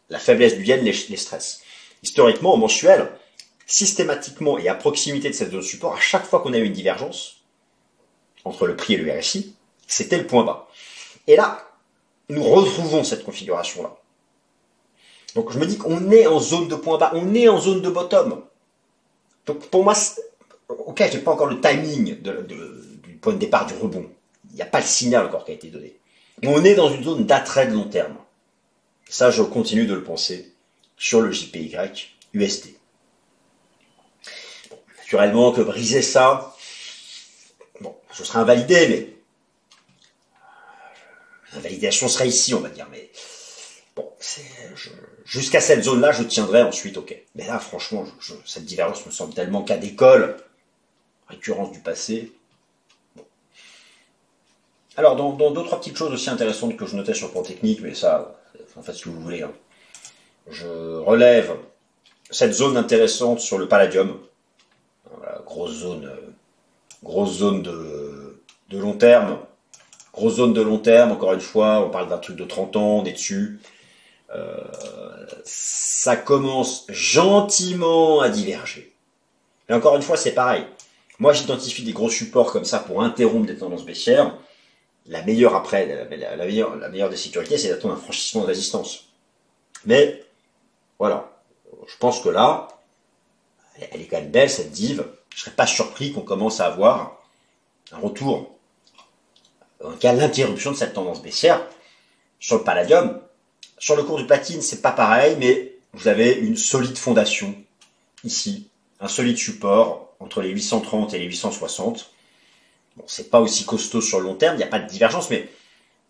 La 0.09 0.19
faiblesse 0.19 0.57
du 0.57 0.65
yen 0.65 0.83
les, 0.83 0.93
les 1.09 1.17
stresse. 1.17 1.61
Historiquement, 2.03 2.53
au 2.53 2.57
mensuel, 2.57 3.11
systématiquement 3.65 4.57
et 4.57 4.67
à 4.67 4.75
proximité 4.75 5.29
de 5.29 5.33
cette 5.33 5.51
zone 5.51 5.61
support, 5.61 5.95
à 5.95 5.99
chaque 5.99 6.25
fois 6.25 6.39
qu'on 6.39 6.53
a 6.53 6.57
eu 6.57 6.65
une 6.65 6.73
divergence 6.73 7.41
entre 8.45 8.67
le 8.67 8.75
prix 8.75 8.95
et 8.95 8.97
le 8.97 9.11
RSI, 9.11 9.55
c'était 9.87 10.17
le 10.17 10.27
point 10.27 10.43
bas. 10.43 10.67
Et 11.27 11.35
là, 11.35 11.67
nous 12.29 12.43
retrouvons 12.43 13.03
cette 13.03 13.23
configuration-là. 13.23 13.95
Donc 15.35 15.51
je 15.51 15.59
me 15.59 15.65
dis 15.65 15.77
qu'on 15.77 16.09
est 16.11 16.25
en 16.25 16.39
zone 16.39 16.67
de 16.67 16.75
point 16.75 16.97
bas, 16.97 17.11
on 17.13 17.33
est 17.35 17.47
en 17.47 17.59
zone 17.59 17.81
de 17.81 17.89
bottom. 17.89 18.43
Donc 19.45 19.67
pour 19.67 19.83
moi, 19.83 19.93
ok, 20.69 21.03
j'ai 21.11 21.19
pas 21.19 21.31
encore 21.31 21.47
le 21.47 21.61
timing 21.61 22.19
du 22.21 23.15
point 23.21 23.33
de 23.33 23.39
départ 23.39 23.65
du 23.65 23.75
rebond. 23.75 24.09
Il 24.51 24.55
n'y 24.55 24.61
a 24.61 24.65
pas 24.65 24.79
le 24.79 24.85
signal 24.85 25.25
encore 25.25 25.45
qui 25.45 25.51
a 25.51 25.55
été 25.55 25.67
donné. 25.67 25.95
Mais 26.41 26.47
on 26.47 26.63
est 26.63 26.75
dans 26.75 26.89
une 26.89 27.03
zone 27.03 27.25
d'attrait 27.25 27.67
de 27.67 27.73
long 27.73 27.87
terme. 27.87 28.15
Ça, 29.09 29.29
je 29.31 29.43
continue 29.43 29.85
de 29.85 29.93
le 29.93 30.03
penser 30.03 30.53
sur 30.99 31.21
le 31.21 31.31
JPY 31.31 31.75
USD. 32.33 32.75
naturellement 34.97 35.51
que 35.51 35.61
briser 35.61 36.03
ça, 36.03 36.55
bon, 37.81 37.95
ce 38.11 38.23
serait 38.23 38.39
invalidé, 38.39 38.87
mais 38.89 39.15
l'invalidation 41.53 42.07
serait 42.07 42.27
ici, 42.27 42.53
on 42.53 42.59
va 42.59 42.69
dire, 42.69 42.87
mais 42.91 43.09
bon, 43.95 44.11
jusqu'à 45.25 45.61
cette 45.61 45.83
zone-là, 45.83 46.11
je 46.11 46.23
tiendrai 46.23 46.61
ensuite, 46.61 46.97
ok. 46.97 47.15
Mais 47.33 47.47
là, 47.47 47.59
franchement, 47.59 48.05
cette 48.45 48.65
divergence 48.65 49.05
me 49.05 49.11
semble 49.11 49.33
tellement 49.33 49.63
cas 49.63 49.77
d'école, 49.77 50.37
récurrence 51.27 51.71
du 51.71 51.79
passé. 51.79 52.33
Alors, 54.97 55.15
dans, 55.15 55.51
deux, 55.51 55.63
trois 55.63 55.79
petites 55.79 55.95
choses 55.95 56.11
aussi 56.11 56.29
intéressantes 56.29 56.75
que 56.75 56.85
je 56.85 56.97
notais 56.97 57.13
sur 57.13 57.27
le 57.27 57.31
plan 57.31 57.41
technique, 57.41 57.79
mais 57.81 57.95
ça, 57.95 58.37
en 58.75 58.81
fait, 58.81 58.91
ce 58.91 59.05
que 59.05 59.09
vous 59.09 59.21
voulez. 59.21 59.43
Hein 59.43 59.53
je 60.49 60.97
relève 60.97 61.55
cette 62.31 62.53
zone 62.53 62.77
intéressante 62.77 63.39
sur 63.39 63.57
le 63.57 63.67
palladium. 63.67 64.17
grosse 65.45 65.73
zone, 65.73 66.05
euh, 66.05 66.31
grosse 67.03 67.37
zone 67.37 67.63
de, 67.63 68.37
long 68.71 68.93
terme. 68.93 69.39
Grosse 70.13 70.35
zone 70.35 70.53
de 70.53 70.61
long 70.61 70.79
terme, 70.79 71.11
encore 71.11 71.33
une 71.33 71.41
fois, 71.41 71.85
on 71.85 71.89
parle 71.89 72.09
d'un 72.09 72.17
truc 72.17 72.35
de 72.35 72.43
30 72.43 72.75
ans, 72.75 72.99
on 72.99 73.05
est 73.05 73.13
dessus. 73.13 73.59
Euh, 74.35 74.57
ça 75.43 76.15
commence 76.15 76.85
gentiment 76.89 78.21
à 78.21 78.29
diverger. 78.29 78.93
Et 79.69 79.73
encore 79.73 79.95
une 79.95 80.01
fois, 80.01 80.17
c'est 80.17 80.33
pareil. 80.33 80.65
Moi, 81.19 81.33
j'identifie 81.33 81.83
des 81.83 81.93
gros 81.93 82.09
supports 82.09 82.51
comme 82.51 82.65
ça 82.65 82.79
pour 82.79 83.01
interrompre 83.01 83.45
des 83.45 83.57
tendances 83.57 83.85
baissières. 83.85 84.37
La 85.05 85.23
meilleure 85.23 85.55
après, 85.55 85.85
la, 85.87 86.05
meilleure, 86.05 86.75
la 86.75 86.89
meilleure 86.89 87.09
des 87.09 87.17
sécurités, 87.17 87.57
c'est 87.57 87.69
d'attendre 87.69 87.95
un 87.95 87.97
franchissement 87.97 88.41
de 88.41 88.47
résistance. 88.47 89.05
Mais 89.85 90.23
voilà. 90.99 91.31
Je 91.87 91.97
pense 91.97 92.21
que 92.21 92.29
là, 92.29 92.67
elle 93.79 94.01
est 94.01 94.05
quand 94.05 94.17
même 94.17 94.31
belle, 94.31 94.49
cette 94.49 94.71
div. 94.71 95.05
Je 95.33 95.41
serais 95.41 95.55
pas 95.55 95.65
surpris 95.65 96.11
qu'on 96.11 96.21
commence 96.21 96.59
à 96.59 96.67
avoir 96.67 97.21
un 97.91 97.97
retour, 97.97 98.51
en 99.83 99.93
cas 99.93 100.13
l'interruption 100.13 100.71
de 100.71 100.75
cette 100.75 100.93
tendance 100.93 101.23
baissière 101.23 101.65
sur 102.39 102.57
le 102.57 102.63
palladium. 102.63 103.19
Sur 103.77 103.95
le 103.95 104.03
cours 104.03 104.17
du 104.17 104.27
platine, 104.27 104.61
c'est 104.61 104.81
pas 104.81 104.91
pareil, 104.91 105.37
mais 105.39 105.73
vous 105.93 106.07
avez 106.07 106.33
une 106.33 106.57
solide 106.57 106.97
fondation 106.97 107.55
ici, 108.23 108.69
un 108.99 109.07
solide 109.07 109.37
support 109.37 110.13
entre 110.19 110.41
les 110.41 110.49
830 110.49 111.13
et 111.13 111.19
les 111.19 111.25
860. 111.25 112.11
Bon, 112.97 113.03
c'est 113.07 113.29
pas 113.29 113.39
aussi 113.39 113.65
costaud 113.65 114.01
sur 114.01 114.19
le 114.19 114.25
long 114.25 114.35
terme, 114.35 114.55
il 114.55 114.57
n'y 114.57 114.63
a 114.63 114.67
pas 114.67 114.79
de 114.79 114.89
divergence, 114.89 115.29
mais 115.29 115.49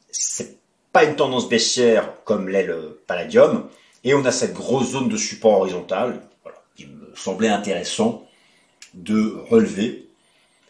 c'est 0.10 0.58
pas 0.92 1.04
une 1.04 1.16
tendance 1.16 1.48
baissière 1.48 2.12
comme 2.24 2.50
l'est 2.50 2.64
le 2.64 3.02
palladium. 3.06 3.70
Et 4.04 4.14
on 4.14 4.24
a 4.26 4.32
cette 4.32 4.54
grosse 4.54 4.92
zone 4.92 5.10
de 5.10 5.18
support 5.18 5.60
horizontal, 5.60 6.22
qui 6.76 6.86
me 6.86 7.14
semblait 7.16 7.50
intéressant 7.50 8.26
de 8.94 9.38
relever. 9.50 10.08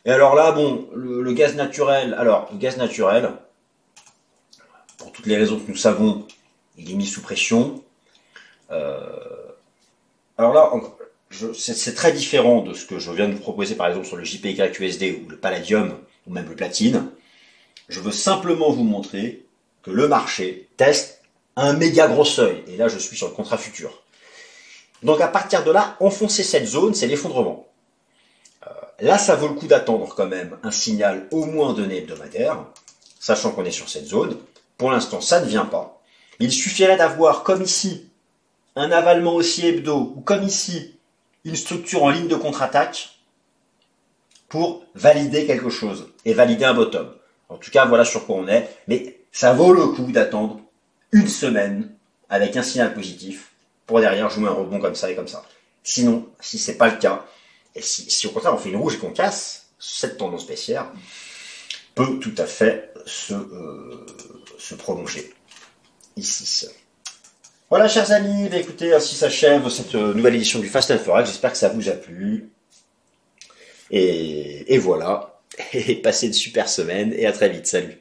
Et 0.05 0.11
alors 0.11 0.35
là, 0.35 0.51
bon, 0.51 0.89
le, 0.95 1.31
gaz 1.33 1.55
naturel, 1.55 2.15
alors, 2.15 2.49
le 2.51 2.57
gaz 2.57 2.77
naturel, 2.77 3.31
pour 4.97 5.11
toutes 5.11 5.27
les 5.27 5.37
raisons 5.37 5.59
que 5.59 5.69
nous 5.69 5.77
savons, 5.77 6.25
il 6.77 6.91
est 6.91 6.95
mis 6.95 7.05
sous 7.05 7.21
pression. 7.21 7.83
Euh, 8.71 8.99
alors 10.37 10.53
là, 10.53 10.71
c'est 11.53 11.93
très 11.93 12.11
différent 12.11 12.61
de 12.61 12.73
ce 12.73 12.85
que 12.85 12.97
je 12.97 13.11
viens 13.11 13.27
de 13.27 13.33
vous 13.33 13.39
proposer, 13.39 13.75
par 13.75 13.87
exemple, 13.87 14.07
sur 14.07 14.17
le 14.17 14.23
JPYUSD 14.23 15.21
ou 15.23 15.29
le 15.29 15.37
Palladium, 15.37 15.93
ou 16.27 16.31
même 16.31 16.47
le 16.49 16.55
Platine. 16.55 17.09
Je 17.87 17.99
veux 17.99 18.11
simplement 18.11 18.71
vous 18.71 18.83
montrer 18.83 19.45
que 19.83 19.91
le 19.91 20.07
marché 20.07 20.67
teste 20.77 21.18
un 21.61 21.73
méga 21.73 22.07
gros 22.07 22.25
seuil. 22.25 22.63
Et 22.67 22.77
là, 22.77 22.87
je 22.87 22.97
suis 22.97 23.17
sur 23.17 23.27
le 23.27 23.33
contrat 23.33 23.57
futur. 23.57 24.01
Donc 25.03 25.21
à 25.21 25.27
partir 25.27 25.63
de 25.63 25.71
là, 25.71 25.95
enfoncer 25.99 26.43
cette 26.43 26.65
zone, 26.65 26.93
c'est 26.93 27.07
l'effondrement. 27.07 27.67
Euh, 28.65 28.69
là, 28.99 29.17
ça 29.17 29.35
vaut 29.35 29.47
le 29.47 29.53
coup 29.53 29.67
d'attendre 29.67 30.13
quand 30.15 30.27
même 30.27 30.57
un 30.63 30.71
signal 30.71 31.27
au 31.31 31.45
moins 31.45 31.73
donné 31.73 31.97
hebdomadaire, 31.97 32.65
sachant 33.19 33.51
qu'on 33.51 33.65
est 33.65 33.71
sur 33.71 33.89
cette 33.89 34.05
zone. 34.05 34.37
Pour 34.77 34.91
l'instant, 34.91 35.21
ça 35.21 35.41
ne 35.41 35.45
vient 35.45 35.65
pas. 35.65 36.01
Il 36.39 36.51
suffirait 36.51 36.97
d'avoir, 36.97 37.43
comme 37.43 37.61
ici, 37.61 38.09
un 38.75 38.91
avalement 38.91 39.35
aussi 39.35 39.67
hebdo, 39.67 40.13
ou 40.15 40.21
comme 40.21 40.43
ici, 40.43 40.95
une 41.43 41.55
structure 41.55 42.03
en 42.03 42.09
ligne 42.09 42.27
de 42.27 42.35
contre-attaque 42.35 43.09
pour 44.47 44.83
valider 44.95 45.45
quelque 45.45 45.69
chose 45.69 46.07
et 46.25 46.33
valider 46.33 46.65
un 46.65 46.73
bottom. 46.73 47.13
En 47.49 47.57
tout 47.57 47.71
cas, 47.71 47.85
voilà 47.85 48.05
sur 48.05 48.25
quoi 48.25 48.37
on 48.37 48.47
est. 48.47 48.69
Mais 48.87 49.19
ça 49.31 49.53
vaut 49.53 49.73
le 49.73 49.87
coup 49.87 50.11
d'attendre 50.11 50.59
une 51.11 51.27
semaine 51.27 51.91
avec 52.29 52.55
un 52.57 52.63
signal 52.63 52.93
positif 52.93 53.51
pour 53.85 53.99
derrière 53.99 54.29
jouer 54.29 54.47
un 54.47 54.53
rebond 54.53 54.79
comme 54.79 54.95
ça 54.95 55.09
et 55.09 55.15
comme 55.15 55.27
ça. 55.27 55.43
Sinon, 55.83 56.27
si 56.39 56.59
c'est 56.59 56.77
pas 56.77 56.89
le 56.89 56.97
cas, 56.97 57.25
et 57.75 57.81
si, 57.81 58.27
au 58.27 58.31
contraire 58.31 58.53
on 58.53 58.57
fait 58.57 58.69
une 58.69 58.75
rouge 58.77 58.95
et 58.95 58.97
qu'on 58.97 59.11
casse, 59.11 59.69
cette 59.79 60.17
tendance 60.17 60.45
baissière 60.45 60.91
peut 61.95 62.19
tout 62.19 62.35
à 62.37 62.45
fait 62.45 62.93
se, 63.05 63.33
euh, 63.33 64.05
se 64.57 64.75
prolonger 64.75 65.33
ici. 66.15 66.67
Voilà, 67.69 67.87
chers 67.87 68.11
amis, 68.11 68.49
bah, 68.49 68.57
écoutez, 68.57 68.93
ainsi 68.93 69.15
s'achève 69.15 69.69
cette 69.69 69.93
euh, 69.95 70.13
nouvelle 70.13 70.35
édition 70.35 70.59
du 70.59 70.67
Fast 70.67 70.89
and 70.91 70.97
Forex. 70.97 71.29
J'espère 71.29 71.51
que 71.51 71.57
ça 71.57 71.69
vous 71.69 71.87
a 71.87 71.93
plu. 71.93 72.49
Et, 73.91 74.73
et 74.73 74.77
voilà. 74.79 75.39
Et 75.73 75.95
passez 75.95 76.27
une 76.27 76.33
super 76.33 76.69
semaine 76.69 77.13
et 77.13 77.25
à 77.25 77.31
très 77.31 77.49
vite. 77.49 77.67
Salut. 77.67 77.98